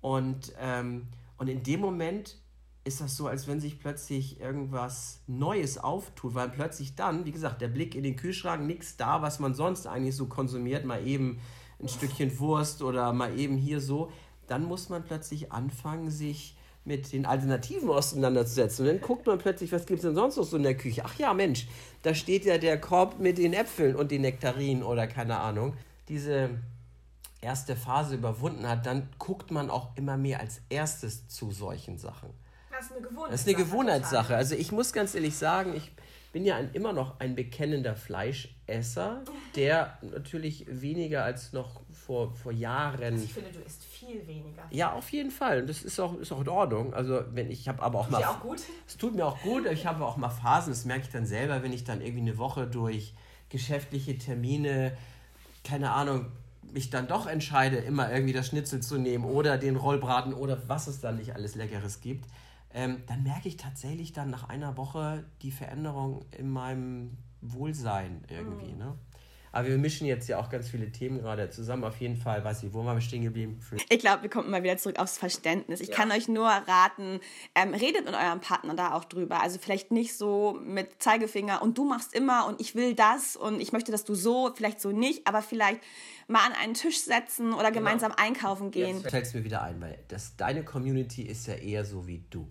[0.00, 2.36] Und, ähm, und in dem Moment
[2.84, 7.60] ist das so, als wenn sich plötzlich irgendwas Neues auftut, weil plötzlich dann, wie gesagt,
[7.60, 11.40] der Blick in den Kühlschrank, nichts da, was man sonst eigentlich so konsumiert, mal eben
[11.78, 14.10] ein Stückchen Wurst oder mal eben hier so,
[14.46, 18.86] dann muss man plötzlich anfangen, sich mit den Alternativen auseinanderzusetzen.
[18.86, 21.02] Und dann guckt man plötzlich, was gibt es denn sonst noch so in der Küche?
[21.04, 21.68] Ach ja, Mensch,
[22.02, 25.74] da steht ja der Korb mit den Äpfeln und den Nektarinen oder keine Ahnung.
[26.08, 26.50] Diese
[27.40, 32.30] erste Phase überwunden hat, dann guckt man auch immer mehr als erstes zu solchen Sachen.
[32.70, 33.30] Das ist eine Gewohnheitssache.
[33.30, 34.36] Das ist eine Gewohnheitssache.
[34.36, 35.92] Also ich muss ganz ehrlich sagen, ich
[36.32, 39.22] bin ja ein, immer noch ein bekennender Fleischesser,
[39.56, 43.02] der natürlich weniger als noch vor, vor Jahren.
[43.02, 44.62] Also ich finde, du isst viel weniger.
[44.70, 45.62] Ja, auf jeden Fall.
[45.62, 46.94] Und das ist auch, ist auch in Ordnung.
[46.94, 48.24] Also wenn ich habe aber auch tut mal.
[48.24, 48.62] auch gut?
[48.86, 49.66] Es tut mir auch gut.
[49.66, 52.38] Ich habe auch mal Phasen, das merke ich dann selber, wenn ich dann irgendwie eine
[52.38, 53.14] Woche durch
[53.48, 54.96] geschäftliche Termine,
[55.64, 56.26] keine Ahnung,
[56.72, 60.86] mich dann doch entscheide, immer irgendwie das Schnitzel zu nehmen oder den Rollbraten oder was
[60.86, 62.26] es dann nicht alles Leckeres gibt
[62.72, 68.72] ähm, dann merke ich tatsächlich dann nach einer Woche die Veränderung in meinem Wohlsein irgendwie.
[68.72, 68.78] Mhm.
[68.78, 68.94] Ne?
[69.52, 71.84] Aber wir mischen jetzt ja auch ganz viele Themen gerade zusammen.
[71.84, 73.60] Auf jeden Fall, weiß ich, wo waren wir stehen geblieben?
[73.88, 75.80] Ich glaube, wir kommen mal wieder zurück aufs Verständnis.
[75.80, 75.96] Ich ja.
[75.96, 77.20] kann euch nur raten,
[77.54, 79.42] ähm, redet mit eurem Partner da auch drüber.
[79.42, 83.60] Also vielleicht nicht so mit Zeigefinger und du machst immer und ich will das und
[83.60, 85.80] ich möchte, dass du so, vielleicht so nicht, aber vielleicht
[86.28, 87.80] mal an einen Tisch setzen oder genau.
[87.80, 88.22] gemeinsam genau.
[88.22, 88.98] einkaufen gehen.
[88.98, 92.22] Jetzt fällt es mir wieder ein, weil das, deine Community ist ja eher so wie
[92.30, 92.46] du.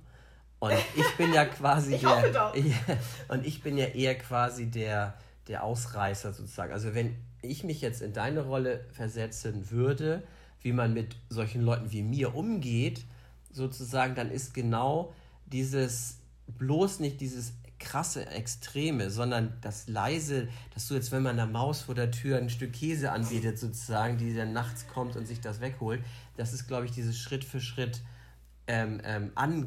[0.59, 2.31] Und ich bin ja quasi ich der.
[2.31, 2.53] Doch.
[3.29, 5.17] und ich bin ja eher quasi der,
[5.49, 6.71] der Ausreißer sozusagen.
[6.71, 10.23] Also wenn ich mich jetzt in deine Rolle versetzen würde,
[10.61, 13.05] wie man mit solchen Leuten wie mir umgeht,
[13.51, 15.13] sozusagen, dann ist genau
[15.45, 16.19] dieses
[16.57, 21.81] bloß nicht dieses krasse Extreme, sondern das leise, dass du jetzt, wenn man einer Maus
[21.81, 25.61] vor der Tür ein Stück Käse anbietet, sozusagen, die dann nachts kommt und sich das
[25.61, 26.03] wegholt,
[26.37, 28.01] das ist, glaube ich, dieses Schritt für Schritt
[28.67, 29.65] ähm, ähm, an,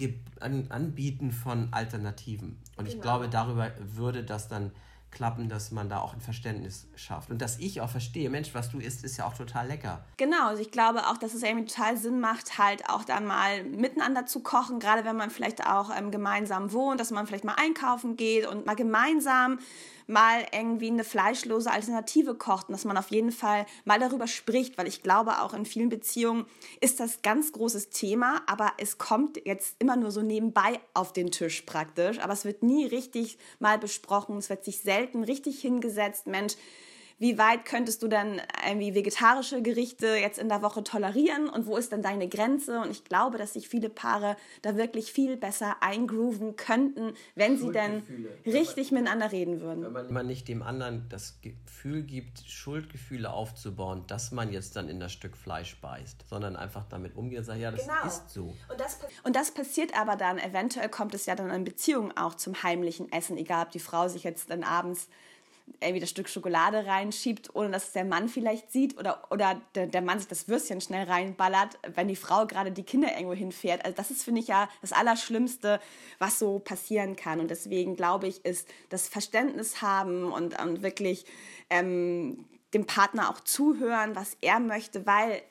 [0.68, 2.58] Anbieten von Alternativen.
[2.76, 2.88] Und genau.
[2.88, 4.70] ich glaube, darüber würde das dann
[5.12, 7.30] klappen, dass man da auch ein Verständnis schafft.
[7.30, 10.04] Und dass ich auch verstehe, Mensch, was du isst, ist ja auch total lecker.
[10.16, 13.62] Genau, also ich glaube auch, dass es irgendwie total Sinn macht, halt auch dann mal
[13.62, 17.54] miteinander zu kochen, gerade wenn man vielleicht auch ähm, gemeinsam wohnt, dass man vielleicht mal
[17.54, 19.58] einkaufen geht und mal gemeinsam
[20.06, 24.78] mal irgendwie eine fleischlose Alternative kocht und dass man auf jeden Fall mal darüber spricht,
[24.78, 26.46] weil ich glaube, auch in vielen Beziehungen
[26.80, 31.30] ist das ganz großes Thema, aber es kommt jetzt immer nur so nebenbei auf den
[31.30, 36.26] Tisch praktisch, aber es wird nie richtig mal besprochen, es wird sich selten richtig hingesetzt,
[36.26, 36.54] Mensch,
[37.22, 41.76] wie weit könntest du dann irgendwie vegetarische Gerichte jetzt in der Woche tolerieren und wo
[41.76, 42.80] ist dann deine Grenze?
[42.80, 47.70] Und ich glaube, dass sich viele Paare da wirklich viel besser eingrooven könnten, wenn sie
[47.70, 48.02] dann
[48.44, 49.94] richtig man, miteinander reden würden.
[49.94, 54.98] Wenn man nicht dem anderen das Gefühl gibt, Schuldgefühle aufzubauen, dass man jetzt dann in
[54.98, 58.04] das Stück Fleisch beißt, sondern einfach damit umgeht und sagt, ja, das genau.
[58.04, 58.56] ist so.
[58.68, 62.34] Und das, und das passiert aber dann, eventuell kommt es ja dann in Beziehungen auch
[62.34, 65.06] zum heimlichen Essen, egal ob die Frau sich jetzt dann abends
[65.80, 69.86] irgendwie das Stück Schokolade reinschiebt, ohne dass es der Mann vielleicht sieht oder, oder der,
[69.86, 73.84] der Mann sich das Würstchen schnell reinballert, wenn die Frau gerade die Kinder irgendwo hinfährt.
[73.84, 75.80] Also das ist, finde ich, ja das Allerschlimmste,
[76.18, 77.40] was so passieren kann.
[77.40, 81.24] Und deswegen glaube ich, ist das Verständnis haben und, und wirklich
[81.70, 82.44] ähm,
[82.74, 85.42] dem Partner auch zuhören, was er möchte, weil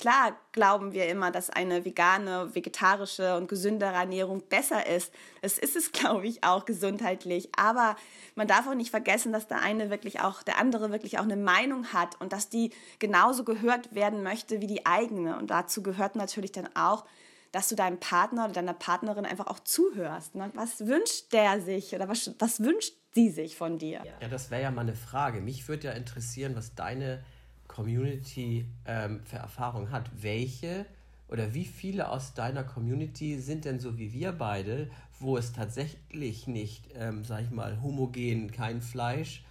[0.00, 5.12] Klar glauben wir immer, dass eine vegane, vegetarische und gesündere Ernährung besser ist.
[5.42, 7.50] Es ist es, glaube ich, auch gesundheitlich.
[7.54, 7.96] Aber
[8.34, 11.36] man darf auch nicht vergessen, dass der eine wirklich auch, der andere wirklich auch eine
[11.36, 15.36] Meinung hat und dass die genauso gehört werden möchte wie die eigene.
[15.36, 17.04] Und dazu gehört natürlich dann auch,
[17.52, 20.34] dass du deinem Partner oder deiner Partnerin einfach auch zuhörst.
[20.34, 20.50] Ne?
[20.54, 24.02] Was wünscht der sich oder was, was wünscht sie sich von dir?
[24.22, 25.42] Ja, das wäre ja mal eine Frage.
[25.42, 27.22] Mich würde ja interessieren, was deine
[27.70, 30.10] Community ähm, für Erfahrung hat.
[30.20, 30.86] Welche
[31.28, 36.48] oder wie viele aus deiner Community sind denn so wie wir beide, wo es tatsächlich
[36.48, 39.44] nicht, ähm, sag ich mal, homogen, kein Fleisch,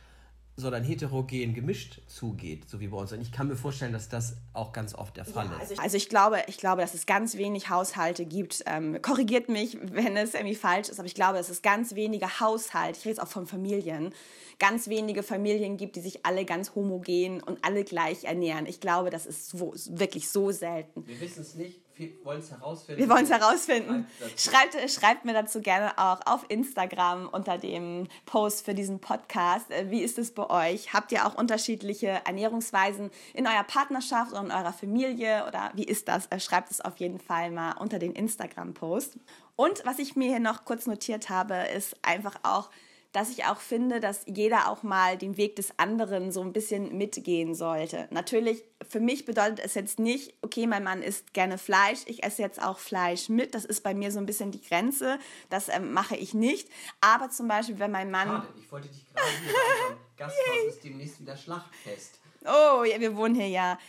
[0.59, 3.11] sondern heterogen gemischt zugeht, so wie bei uns.
[3.11, 5.61] Und ich kann mir vorstellen, dass das auch ganz oft der Fall ja, ist.
[5.61, 8.63] Also ich, also ich, glaube, ich glaube, dass es ganz wenig Haushalte gibt.
[8.65, 12.39] Ähm, korrigiert mich, wenn es irgendwie falsch ist, aber ich glaube, dass es ganz wenige
[12.39, 14.13] Haushalte, ich rede jetzt auch von Familien,
[14.59, 18.65] ganz wenige Familien gibt, die sich alle ganz homogen und alle gleich ernähren.
[18.65, 21.07] Ich glaube, das ist so, wirklich so selten.
[21.07, 23.01] Wir wissen es nicht, wir wollen es herausfinden.
[23.01, 24.07] Wir wollen es herausfinden.
[24.37, 29.69] Schreibt, schreibt mir dazu gerne auch auf Instagram unter dem Post für diesen Podcast.
[29.69, 30.93] Äh, wie ist es bei euch?
[30.93, 35.45] Habt ihr auch unterschiedliche Ernährungsweisen in eurer Partnerschaft oder in eurer Familie?
[35.45, 36.27] Oder wie ist das?
[36.27, 39.17] Äh, schreibt es auf jeden Fall mal unter den Instagram-Post.
[39.57, 42.69] Und was ich mir hier noch kurz notiert habe, ist einfach auch,
[43.11, 46.97] dass ich auch finde, dass jeder auch mal den Weg des anderen so ein bisschen
[46.97, 48.07] mitgehen sollte.
[48.11, 52.41] Natürlich, für mich bedeutet es jetzt nicht, okay, mein Mann isst gerne Fleisch, ich esse
[52.41, 53.55] jetzt auch Fleisch mit.
[53.55, 55.17] Das ist bei mir so ein bisschen die Grenze.
[55.49, 56.69] Das ähm, mache ich nicht.
[57.01, 58.27] Aber zum Beispiel, wenn mein Mann.
[58.27, 62.19] Schade, ich wollte dich gerade hier Gasthaus ist demnächst wieder Schlachtfest.
[62.45, 63.79] Oh, ja, wir wohnen hier ja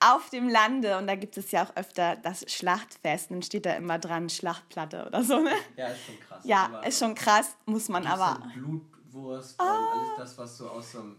[0.00, 3.30] auf dem Lande und da gibt es ja auch öfter das Schlachtfest.
[3.30, 5.40] Dann steht da immer dran Schlachtplatte oder so.
[5.40, 5.52] Ne?
[5.76, 6.40] Ja, ist schon krass.
[6.44, 8.42] Ja, aber ist schon krass, muss man aber.
[8.54, 9.64] Blutwurst oh.
[9.64, 11.16] und alles das, was so aus so einem.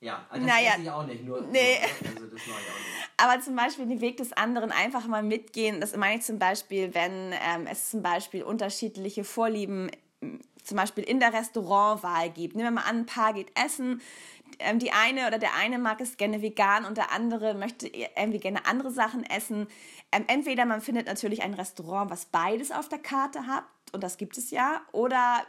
[0.00, 1.24] Ja, das naja, ich auch nicht.
[1.24, 1.78] Nur, nee.
[1.80, 3.10] Also das mache ich auch nicht.
[3.18, 5.80] Aber zum Beispiel den Weg des anderen einfach mal mitgehen.
[5.80, 9.90] Das meine ich zum Beispiel, wenn ähm, es zum Beispiel unterschiedliche Vorlieben
[10.62, 12.54] zum Beispiel in der Restaurantwahl gibt.
[12.54, 14.00] Nehmen wir mal an, ein Paar geht essen,
[14.58, 18.40] ähm, die eine oder der eine mag es gerne vegan und der andere möchte irgendwie
[18.40, 19.68] gerne andere Sachen essen.
[20.10, 24.16] Ähm, entweder man findet natürlich ein Restaurant, was beides auf der Karte hat, und das
[24.16, 25.42] gibt es ja, oder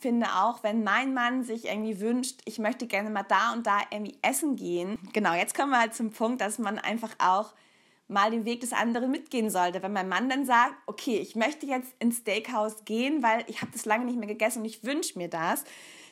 [0.00, 3.78] finde auch, wenn mein Mann sich irgendwie wünscht, ich möchte gerne mal da und da
[3.90, 4.98] irgendwie essen gehen.
[5.12, 7.52] Genau, jetzt kommen wir halt zum Punkt, dass man einfach auch
[8.08, 9.82] mal den Weg des anderen mitgehen sollte.
[9.82, 13.70] Wenn mein Mann dann sagt, okay, ich möchte jetzt ins Steakhouse gehen, weil ich habe
[13.72, 15.64] das lange nicht mehr gegessen und ich wünsche mir das,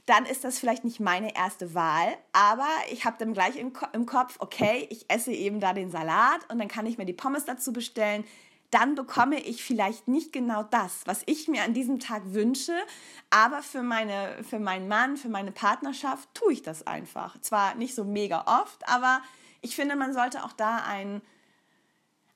[0.08, 3.86] dann ist das vielleicht nicht meine erste Wahl, aber ich habe dann gleich im, Ko
[3.92, 7.12] im Kopf, okay, ich esse eben da den Salat und dann kann ich mir die
[7.12, 8.24] Pommes dazu bestellen.
[8.70, 12.74] Dann bekomme ich vielleicht nicht genau das, was ich mir an diesem Tag wünsche,
[13.28, 17.38] aber für, meine, für meinen Mann, für meine Partnerschaft tue ich das einfach.
[17.42, 19.20] Zwar nicht so mega oft, aber
[19.60, 21.20] ich finde, man sollte auch da einen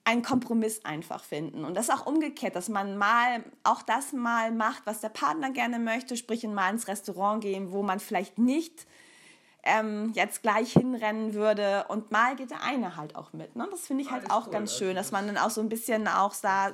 [0.05, 1.65] einen Kompromiss einfach finden.
[1.65, 5.79] Und das auch umgekehrt, dass man mal auch das mal macht, was der Partner gerne
[5.79, 8.87] möchte, sprich in mal ins Restaurant gehen, wo man vielleicht nicht
[9.63, 13.55] ähm, jetzt gleich hinrennen würde und mal geht der eine halt auch mit.
[13.55, 13.69] Ne?
[13.71, 14.53] Das finde ich halt auch cool.
[14.53, 16.73] ganz schön, dass man dann auch so ein bisschen auch da,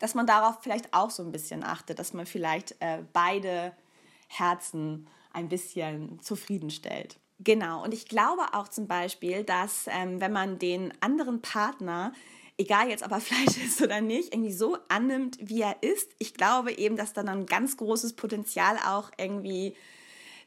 [0.00, 3.72] dass man darauf vielleicht auch so ein bisschen achtet, dass man vielleicht äh, beide
[4.26, 7.18] Herzen ein bisschen zufriedenstellt.
[7.38, 12.12] Genau, und ich glaube auch zum Beispiel, dass ähm, wenn man den anderen Partner,
[12.56, 16.34] egal jetzt ob er Fleisch ist oder nicht, irgendwie so annimmt, wie er ist, ich
[16.34, 19.74] glaube eben, dass dann ein ganz großes Potenzial auch irgendwie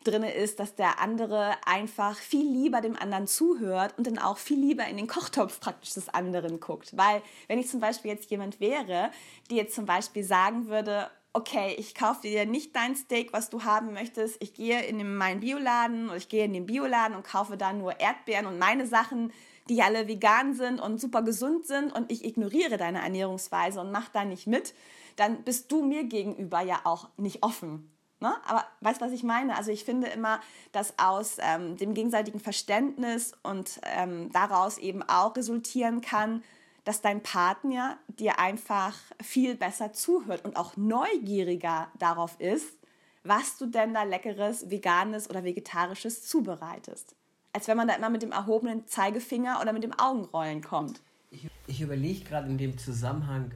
[0.03, 4.59] drin ist, dass der andere einfach viel lieber dem anderen zuhört und dann auch viel
[4.59, 6.95] lieber in den Kochtopf praktisch des anderen guckt.
[6.97, 9.11] Weil wenn ich zum Beispiel jetzt jemand wäre,
[9.49, 13.63] die jetzt zum Beispiel sagen würde, okay, ich kaufe dir nicht dein Steak, was du
[13.63, 14.41] haben möchtest.
[14.41, 17.99] Ich gehe in meinen Bioladen oder ich gehe in den Bioladen und kaufe da nur
[17.99, 19.31] Erdbeeren und meine Sachen,
[19.69, 24.09] die alle vegan sind und super gesund sind und ich ignoriere deine Ernährungsweise und mache
[24.11, 24.73] da nicht mit,
[25.15, 27.91] dann bist du mir gegenüber ja auch nicht offen.
[28.19, 28.33] Ne?
[28.47, 29.55] Aber weißt du, was ich meine?
[29.55, 35.35] Also ich finde immer, dass aus ähm, dem gegenseitigen Verständnis und ähm, daraus eben auch
[35.35, 36.43] resultieren kann,
[36.83, 42.77] dass dein Partner dir einfach viel besser zuhört und auch neugieriger darauf ist,
[43.23, 47.15] was du denn da leckeres, veganes oder vegetarisches zubereitest.
[47.53, 51.01] Als wenn man da immer mit dem erhobenen Zeigefinger oder mit dem Augenrollen kommt.
[51.31, 53.51] Ich, ich überlege gerade in dem Zusammenhang,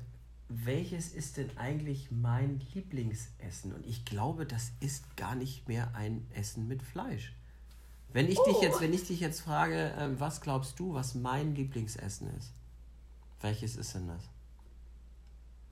[0.50, 3.74] welches ist denn eigentlich mein Lieblingsessen?
[3.74, 7.34] Und ich glaube, das ist gar nicht mehr ein Essen mit Fleisch.
[8.12, 8.46] Wenn ich, oh.
[8.46, 12.54] dich, jetzt, wenn ich dich jetzt frage, ähm, was glaubst du, was mein Lieblingsessen ist?
[13.44, 14.24] Welches ist denn das?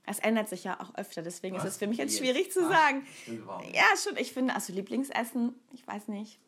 [0.04, 1.64] Es ändert sich ja auch öfter, deswegen was?
[1.64, 3.06] ist es für mich jetzt schwierig zu sagen.
[3.72, 4.16] Ja, schon.
[4.18, 6.38] Ich finde, also Lieblingsessen, ich weiß nicht.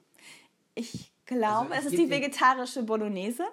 [0.74, 3.44] Ich glaube, also, es ist die vegetarische Bolognese.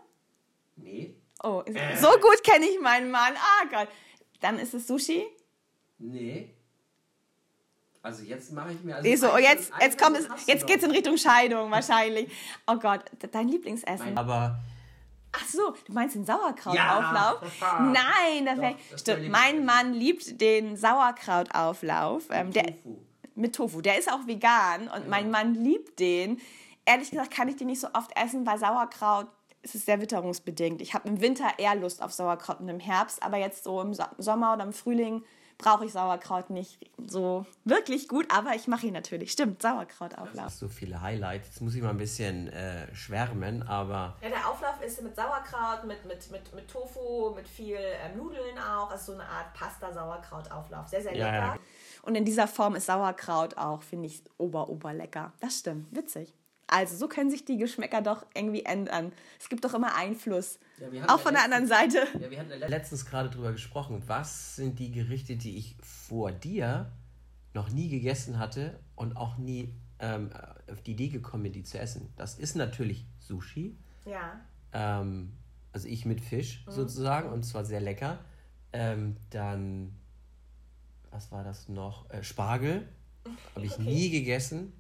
[0.76, 1.16] Nee.
[1.44, 1.98] Oh, äh.
[1.98, 3.34] so gut kenne ich meinen Mann.
[3.38, 3.88] Ah Gott.
[4.42, 5.26] Dann ist es Sushi?
[5.98, 6.50] Nee.
[8.02, 9.08] Also jetzt mache ich mir also.
[9.08, 12.30] Nee, so, jetzt, jetzt kommt es, jetzt geht es in Richtung Scheidung wahrscheinlich.
[12.68, 14.18] Oh Gott, dein Lieblingsessen.
[14.18, 14.60] Aber.
[15.34, 17.42] Ach so, du meinst den Sauerkrautauflauf?
[17.62, 17.80] Ja.
[17.80, 19.30] Nein, das, Doch, das stimmt.
[19.30, 22.26] Mein Mann liebt den Sauerkrautauflauf.
[22.32, 22.98] Ähm, mit der, Tofu.
[23.36, 23.82] Mit Tofu.
[23.82, 25.10] Der ist auch vegan und ja.
[25.10, 26.42] mein Mann liebt den.
[26.86, 29.28] Ehrlich gesagt kann ich den nicht so oft essen, weil Sauerkraut
[29.64, 30.82] es ist sehr witterungsbedingt.
[30.82, 33.94] Ich habe im Winter eher Lust auf Sauerkraut und im Herbst, aber jetzt so im
[34.18, 35.24] Sommer oder im Frühling
[35.62, 39.32] brauche ich Sauerkraut nicht so wirklich gut, aber ich mache ihn natürlich.
[39.32, 40.46] Stimmt, Sauerkrautauflauf.
[40.46, 41.48] Das so viele Highlights.
[41.48, 44.18] Jetzt muss ich mal ein bisschen äh, schwärmen, aber.
[44.22, 48.58] Ja, der Auflauf ist mit Sauerkraut, mit, mit, mit, mit Tofu, mit viel ähm, Nudeln
[48.58, 48.90] auch.
[48.90, 50.88] Also so eine Art Pasta-Sauerkrautauflauf.
[50.88, 51.26] Sehr, sehr lecker.
[51.26, 51.60] Ja, ja.
[52.02, 55.34] Und in dieser Form ist Sauerkraut auch, finde ich, ober, ober lecker.
[55.40, 55.96] Das stimmt.
[55.96, 56.34] Witzig.
[56.72, 59.12] Also so können sich die Geschmäcker doch irgendwie ändern.
[59.38, 60.58] Es gibt doch immer Einfluss.
[60.80, 62.08] Ja, auch von der anderen Seite.
[62.18, 64.02] Ja, wir hatten letztens gerade drüber gesprochen.
[64.08, 66.90] Was sind die Gerichte, die ich vor dir
[67.54, 70.32] noch nie gegessen hatte und auch nie ähm,
[70.72, 72.14] auf die Idee gekommen bin, die zu essen?
[72.16, 73.78] Das ist natürlich Sushi.
[74.06, 74.40] Ja.
[74.72, 75.34] Ähm,
[75.74, 76.72] also ich mit Fisch mhm.
[76.72, 78.20] sozusagen und zwar sehr lecker.
[78.72, 79.94] Ähm, dann,
[81.10, 82.10] was war das noch?
[82.12, 82.88] Äh, Spargel.
[83.56, 83.84] Habe ich okay.
[83.84, 84.72] nie gegessen.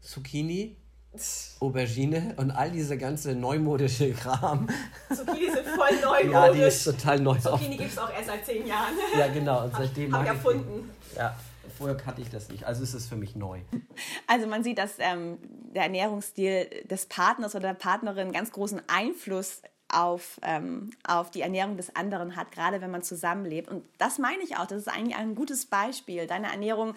[0.00, 0.76] Zucchini
[1.60, 4.66] Aubergine und all diese ganze neumodische Kram.
[5.14, 6.32] Zucchini sind voll neumodisch.
[6.32, 7.38] Ja, die ist total neu.
[7.38, 8.94] Zucchini gibt es auch erst seit zehn Jahren.
[9.18, 9.64] Ja, genau.
[9.64, 10.90] Und seitdem habe ich erfunden.
[11.10, 11.36] Ich, ja,
[11.76, 12.64] vorher hatte ich das nicht.
[12.64, 13.60] Also ist es für mich neu.
[14.26, 15.38] Also man sieht, dass ähm,
[15.74, 21.76] der Ernährungsstil des Partners oder der Partnerin ganz großen Einfluss auf, ähm, auf die Ernährung
[21.76, 23.68] des anderen hat, gerade wenn man zusammenlebt.
[23.68, 24.66] Und das meine ich auch.
[24.66, 26.26] Das ist eigentlich ein gutes Beispiel.
[26.26, 26.94] Deine Ernährung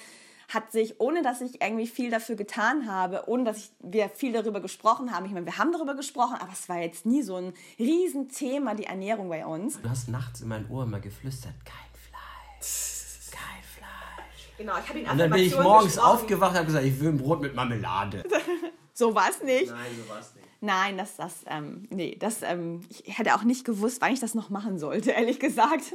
[0.56, 4.32] hat sich, ohne dass ich irgendwie viel dafür getan habe, ohne dass ich, wir viel
[4.34, 7.36] darüber gesprochen haben, ich meine, wir haben darüber gesprochen, aber es war jetzt nie so
[7.36, 9.80] ein Riesenthema, die Ernährung bei uns.
[9.82, 11.76] Du hast nachts in mein Ohr immer geflüstert, kein
[12.10, 14.50] Fleisch, kein Fleisch.
[14.58, 16.14] Genau, ich habe ihn Und dann bin ich morgens gesprochen.
[16.14, 18.24] aufgewacht und habe gesagt, ich will ein Brot mit Marmelade.
[18.94, 19.70] so war es nicht.
[19.70, 20.46] Nein, so war es nicht.
[20.62, 24.34] Nein, das, das, ähm, nee, das, ähm, ich hätte auch nicht gewusst, wann ich das
[24.34, 25.94] noch machen sollte, ehrlich gesagt.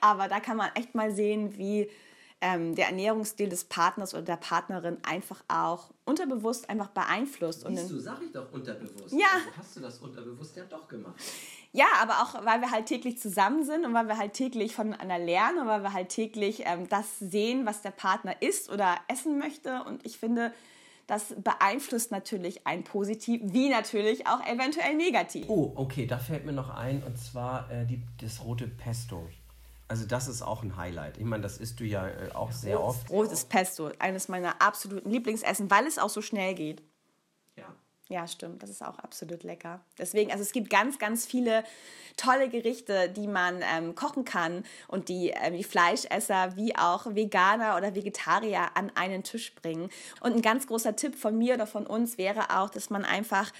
[0.00, 1.88] Aber da kann man echt mal sehen, wie
[2.42, 7.64] ähm, der Ernährungsstil des Partners oder der Partnerin einfach auch unterbewusst einfach beeinflusst.
[7.66, 9.12] Siehst du, sag ich doch unterbewusst.
[9.12, 9.26] Ja.
[9.32, 11.14] Also hast du das unterbewusst ja doch gemacht.
[11.70, 15.20] Ja, aber auch, weil wir halt täglich zusammen sind und weil wir halt täglich voneinander
[15.20, 19.38] lernen und weil wir halt täglich ähm, das sehen, was der Partner isst oder essen
[19.38, 19.84] möchte.
[19.84, 20.52] Und ich finde,
[21.06, 25.46] das beeinflusst natürlich ein positiv, wie natürlich auch eventuell negativ.
[25.48, 29.28] Oh, okay, da fällt mir noch ein, und zwar äh, die, das rote Pesto.
[29.92, 31.18] Also das ist auch ein Highlight.
[31.18, 33.10] Ich meine, das isst du ja äh, auch sehr Rotes, oft.
[33.10, 36.82] Rotes Pesto, eines meiner absoluten Lieblingsessen, weil es auch so schnell geht.
[37.56, 37.66] Ja.
[38.08, 38.62] Ja, stimmt.
[38.62, 39.80] Das ist auch absolut lecker.
[39.98, 41.62] Deswegen, also es gibt ganz, ganz viele
[42.16, 47.76] tolle Gerichte, die man ähm, kochen kann und die ähm, die Fleischesser wie auch Veganer
[47.76, 49.90] oder Vegetarier an einen Tisch bringen.
[50.22, 53.52] Und ein ganz großer Tipp von mir oder von uns wäre auch, dass man einfach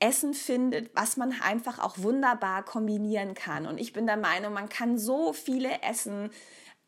[0.00, 3.66] Essen findet, was man einfach auch wunderbar kombinieren kann.
[3.66, 6.30] Und ich bin der Meinung, man kann so viele Essen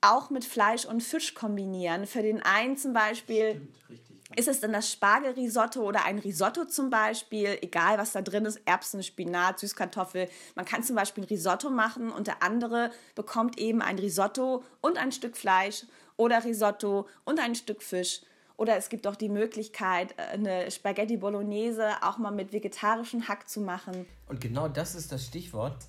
[0.00, 2.06] auch mit Fleisch und Fisch kombinieren.
[2.06, 4.00] Für den einen zum Beispiel Stimmt,
[4.36, 8.60] ist es dann das Spargelrisotto oder ein Risotto zum Beispiel, egal was da drin ist,
[8.64, 10.28] Erbsen, Spinat, Süßkartoffel.
[10.54, 14.98] Man kann zum Beispiel ein Risotto machen und der andere bekommt eben ein Risotto und
[14.98, 15.84] ein Stück Fleisch
[16.16, 18.20] oder Risotto und ein Stück Fisch
[18.60, 23.48] oder es gibt auch die Möglichkeit, äh, eine Spaghetti Bolognese auch mal mit vegetarischem Hack
[23.48, 24.04] zu machen.
[24.28, 25.86] Und genau das ist das Stichwort,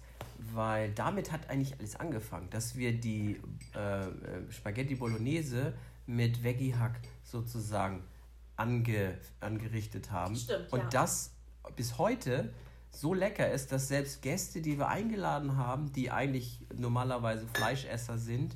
[0.53, 3.41] weil damit hat eigentlich alles angefangen, dass wir die
[3.75, 5.73] äh, äh Spaghetti Bolognese
[6.05, 8.05] mit Veggie-Hack sozusagen
[8.55, 10.37] ange, angerichtet haben.
[10.37, 10.89] Stimmt, Und ja.
[10.91, 11.31] das
[11.75, 12.53] bis heute
[12.89, 18.55] so lecker ist, dass selbst Gäste, die wir eingeladen haben, die eigentlich normalerweise Fleischesser sind,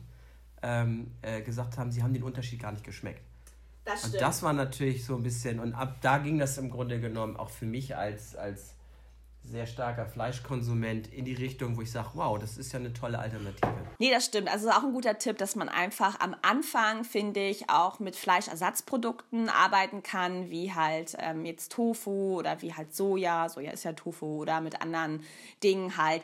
[0.61, 3.21] ähm, äh, gesagt haben, sie haben den Unterschied gar nicht geschmeckt.
[3.85, 4.15] Das stimmt.
[4.15, 7.37] Und das war natürlich so ein bisschen, und ab da ging das im Grunde genommen
[7.37, 8.75] auch für mich als, als
[9.51, 13.19] sehr starker Fleischkonsument in die Richtung, wo ich sage, wow, das ist ja eine tolle
[13.19, 13.71] Alternative.
[13.99, 14.49] Nee, das stimmt.
[14.49, 19.49] Also auch ein guter Tipp, dass man einfach am Anfang, finde ich, auch mit Fleischersatzprodukten
[19.49, 23.47] arbeiten kann, wie halt ähm, jetzt Tofu oder wie halt Soja.
[23.49, 25.23] Soja ist ja Tofu oder mit anderen
[25.63, 26.23] Dingen halt.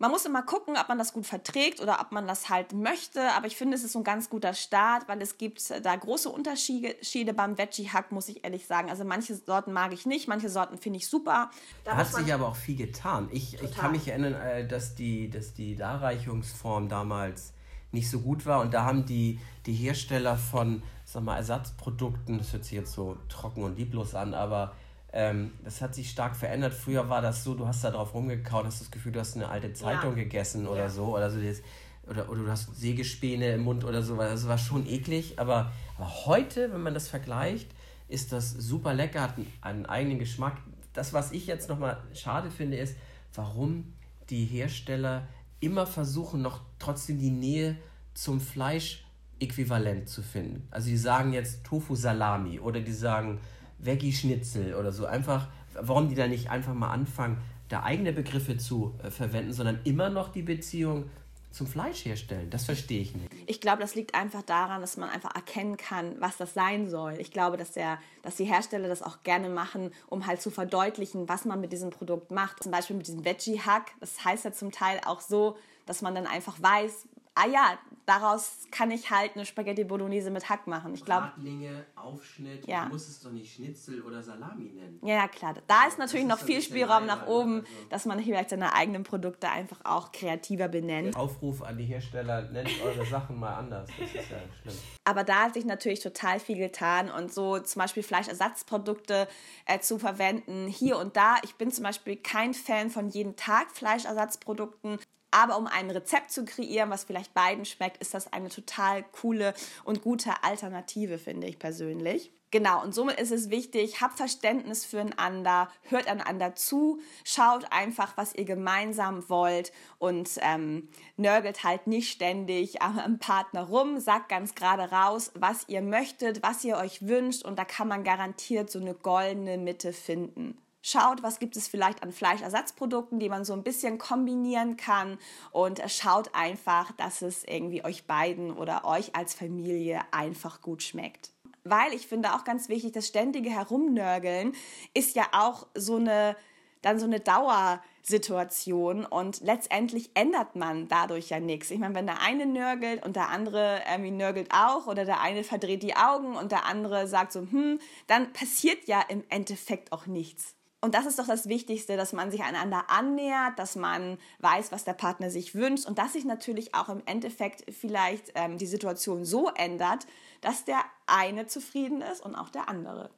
[0.00, 3.32] Man muss immer gucken, ob man das gut verträgt oder ob man das halt möchte.
[3.32, 6.28] Aber ich finde, es ist so ein ganz guter Start, weil es gibt da große
[6.28, 8.90] Unterschiede beim Veggie-Hack, muss ich ehrlich sagen.
[8.90, 11.50] Also manche Sorten mag ich nicht, manche Sorten finde ich super.
[11.84, 13.28] Da hat sich aber auch viel getan.
[13.32, 17.52] Ich, ich kann mich erinnern, äh, dass die, dass die Darreichungsform damals
[17.90, 18.60] nicht so gut war.
[18.60, 23.16] Und da haben die, die Hersteller von sag mal, Ersatzprodukten, das hört sich jetzt so
[23.30, 24.74] trocken und lieblos an, aber
[25.12, 26.74] ähm, das hat sich stark verändert.
[26.74, 29.48] Früher war das so, du hast da drauf rumgekaut, hast das Gefühl, du hast eine
[29.48, 30.24] alte Zeitung ja.
[30.24, 30.90] gegessen oder ja.
[30.90, 31.16] so.
[31.16, 31.62] Oder, so das,
[32.06, 34.16] oder, oder du hast Sägespäne im Mund oder so.
[34.16, 35.38] Das war schon eklig.
[35.38, 37.70] Aber, aber heute, wenn man das vergleicht,
[38.08, 40.58] ist das super lecker, hat einen, einen eigenen Geschmack.
[40.92, 42.96] Das, was ich jetzt nochmal schade finde, ist,
[43.34, 43.94] warum
[44.28, 45.26] die Hersteller
[45.60, 47.76] immer versuchen, noch trotzdem die Nähe
[48.14, 50.68] zum Fleisch-Äquivalent zu finden.
[50.70, 53.40] Also die sagen jetzt Tofu Salami oder die sagen
[53.78, 55.06] Veggie-Schnitzel oder so.
[55.06, 59.80] Einfach, warum die da nicht einfach mal anfangen, da eigene Begriffe zu äh, verwenden, sondern
[59.84, 61.10] immer noch die Beziehung
[61.50, 62.50] zum Fleisch herstellen.
[62.50, 63.28] Das verstehe ich nicht.
[63.46, 67.14] Ich glaube, das liegt einfach daran, dass man einfach erkennen kann, was das sein soll.
[67.18, 71.28] Ich glaube, dass, der, dass die Hersteller das auch gerne machen, um halt zu verdeutlichen,
[71.28, 72.62] was man mit diesem Produkt macht.
[72.62, 73.92] Zum Beispiel mit diesem Veggie-Hack.
[74.00, 75.56] Das heißt ja zum Teil auch so,
[75.86, 80.48] dass man dann einfach weiß, ah ja, daraus kann ich halt eine Spaghetti Bolognese mit
[80.48, 80.94] Hack machen.
[80.94, 81.26] Ich glaube.
[81.34, 82.84] Bratlinge, Aufschnitt, ja.
[82.86, 84.98] du musst es doch nicht Schnitzel oder Salami nennen.
[85.02, 85.54] Ja, klar.
[85.66, 87.88] Da ist natürlich das noch ist viel Spielraum nach oben, also.
[87.90, 91.16] dass man vielleicht seine eigenen Produkte einfach auch kreativer benennt.
[91.16, 93.90] Aufruf an die Hersteller, nennt eure Sachen mal anders.
[93.98, 94.74] Das ist ja schlimm.
[95.04, 99.28] Aber da hat sich natürlich total viel getan und so zum Beispiel Fleischersatzprodukte
[99.66, 101.36] äh, zu verwenden, hier und da.
[101.42, 104.98] Ich bin zum Beispiel kein Fan von jeden Tag Fleischersatzprodukten.
[105.30, 109.54] Aber um ein Rezept zu kreieren, was vielleicht beiden schmeckt, ist das eine total coole
[109.84, 112.32] und gute Alternative, finde ich persönlich.
[112.50, 118.34] Genau, und somit ist es wichtig, habt Verständnis füreinander, hört einander zu, schaut einfach, was
[118.34, 124.90] ihr gemeinsam wollt und ähm, nörgelt halt nicht ständig am Partner rum, sagt ganz gerade
[124.90, 128.94] raus, was ihr möchtet, was ihr euch wünscht und da kann man garantiert so eine
[128.94, 130.56] goldene Mitte finden.
[130.90, 135.18] Schaut, was gibt es vielleicht an Fleischersatzprodukten, die man so ein bisschen kombinieren kann
[135.52, 141.30] und schaut einfach, dass es irgendwie euch beiden oder euch als Familie einfach gut schmeckt.
[141.62, 144.54] Weil ich finde auch ganz wichtig, das ständige Herumnörgeln
[144.94, 146.36] ist ja auch so eine,
[146.80, 151.70] dann so eine Dauersituation und letztendlich ändert man dadurch ja nichts.
[151.70, 155.44] Ich meine, wenn der eine nörgelt und der andere irgendwie nörgelt auch oder der eine
[155.44, 160.06] verdreht die Augen und der andere sagt so, hm, dann passiert ja im Endeffekt auch
[160.06, 160.54] nichts.
[160.80, 164.84] Und das ist doch das Wichtigste, dass man sich einander annähert, dass man weiß, was
[164.84, 169.24] der Partner sich wünscht und dass sich natürlich auch im Endeffekt vielleicht ähm, die Situation
[169.24, 170.06] so ändert,
[170.40, 173.10] dass der eine zufrieden ist und auch der andere.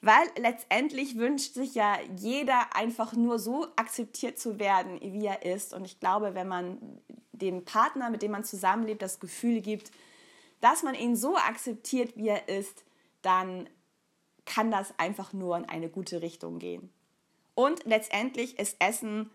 [0.00, 5.74] Weil letztendlich wünscht sich ja jeder einfach nur so akzeptiert zu werden, wie er ist.
[5.74, 7.00] Und ich glaube, wenn man
[7.32, 9.90] dem Partner, mit dem man zusammenlebt, das Gefühl gibt,
[10.60, 12.84] dass man ihn so akzeptiert, wie er ist,
[13.20, 13.68] dann
[14.44, 16.92] kann das einfach nur in eine gute Richtung gehen.
[17.54, 19.30] Und letztendlich ist Essen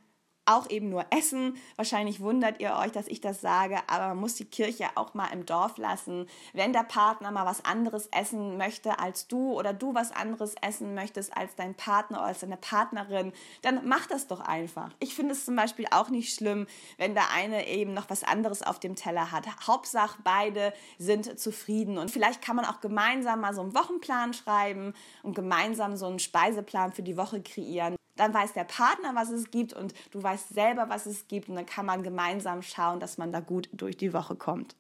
[0.48, 1.58] auch eben nur essen.
[1.76, 5.28] Wahrscheinlich wundert ihr euch, dass ich das sage, aber man muss die Kirche auch mal
[5.28, 6.28] im Dorf lassen.
[6.54, 10.96] Wenn der Partner mal was anderes essen möchte als du oder du was anderes essen
[10.96, 14.92] möchtest als dein Partner oder als deine Partnerin, dann mach das doch einfach.
[15.00, 16.66] Ich finde es zum Beispiel auch nicht schlimm,
[16.98, 19.46] wenn der eine eben noch was anderes auf dem Teller hat.
[19.68, 24.94] Hauptsache, beide sind zufrieden und vielleicht kann man auch gemeinsam mal so einen Wochenplan schreiben
[25.24, 29.52] und gemeinsam so einen Speiseplan für die Woche kreieren dann weiß der Partner, was es
[29.52, 33.18] gibt und du weißt selber, was es gibt und dann kann man gemeinsam schauen, dass
[33.18, 34.76] man da gut durch die Woche kommt.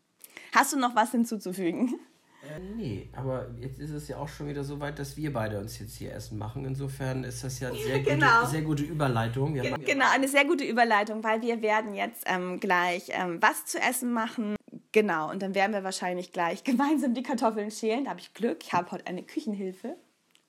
[0.53, 1.99] Hast du noch was hinzuzufügen?
[2.43, 5.59] Äh, nee, aber jetzt ist es ja auch schon wieder so weit, dass wir beide
[5.59, 6.65] uns jetzt hier Essen machen.
[6.65, 8.39] Insofern ist das ja eine sehr, genau.
[8.39, 9.55] gute, sehr gute Überleitung.
[9.55, 13.79] Wir genau, eine sehr gute Überleitung, weil wir werden jetzt ähm, gleich ähm, was zu
[13.79, 14.55] essen machen.
[14.91, 18.05] Genau, und dann werden wir wahrscheinlich gleich gemeinsam die Kartoffeln schälen.
[18.05, 18.59] Da habe ich Glück.
[18.63, 19.95] Ich habe heute eine Küchenhilfe.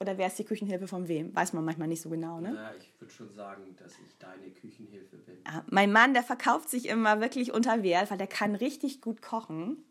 [0.01, 1.35] Oder wer ist die Küchenhilfe von wem?
[1.35, 2.55] Weiß man manchmal nicht so genau, ne?
[2.55, 5.39] Ja, ich würde schon sagen, dass ich deine Küchenhilfe bin.
[5.45, 9.23] Ja, mein Mann, der verkauft sich immer wirklich unter Wert, weil der kann richtig gut
[9.23, 9.85] kochen,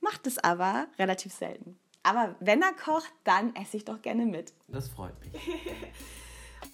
[0.00, 1.78] macht es aber relativ selten.
[2.02, 4.52] Aber wenn er kocht, dann esse ich doch gerne mit.
[4.68, 5.32] Das freut mich.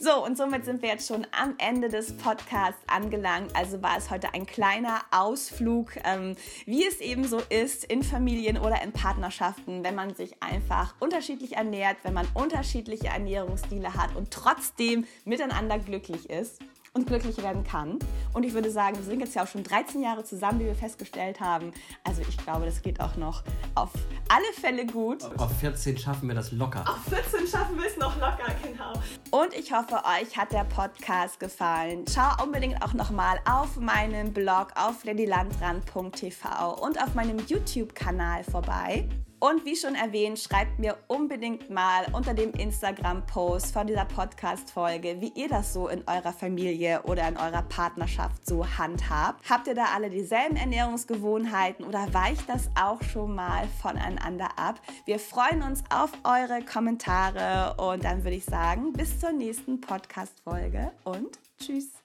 [0.05, 3.55] So, und somit sind wir jetzt schon am Ende des Podcasts angelangt.
[3.55, 6.35] Also war es heute ein kleiner Ausflug, ähm,
[6.67, 11.53] wie es eben so ist in Familien oder in Partnerschaften, wenn man sich einfach unterschiedlich
[11.53, 16.59] ernährt, wenn man unterschiedliche Ernährungsstile hat und trotzdem miteinander glücklich ist
[16.95, 17.99] und glücklich werden kann.
[18.35, 20.75] Und ich würde sagen, wir sind jetzt ja auch schon 13 Jahre zusammen, wie wir
[20.75, 21.73] festgestellt haben.
[22.05, 23.43] Also ich glaube, das geht auch noch
[23.75, 23.91] auf
[24.29, 25.25] alle Fälle gut.
[25.39, 26.85] Auf 14 schaffen wir das locker.
[26.87, 28.93] Auf 14 schaffen wir es noch locker, genau.
[29.31, 32.05] Und ich hoffe, euch hat der Podcast gefallen.
[32.13, 39.09] Schau unbedingt auch nochmal auf meinem Blog auf ladylandrand.tv und auf meinem YouTube-Kanal vorbei.
[39.43, 45.33] Und wie schon erwähnt, schreibt mir unbedingt mal unter dem Instagram-Post von dieser Podcast-Folge, wie
[45.35, 49.43] ihr das so in eurer Familie oder in eurer Partnerschaft so handhabt.
[49.51, 54.81] Habt ihr da alle dieselben Ernährungsgewohnheiten oder weicht das auch schon mal voneinander ab?
[55.07, 60.93] Wir freuen uns auf eure Kommentare und dann würde ich sagen, bis zur nächsten Podcast-Folge
[61.03, 62.02] und tschüss.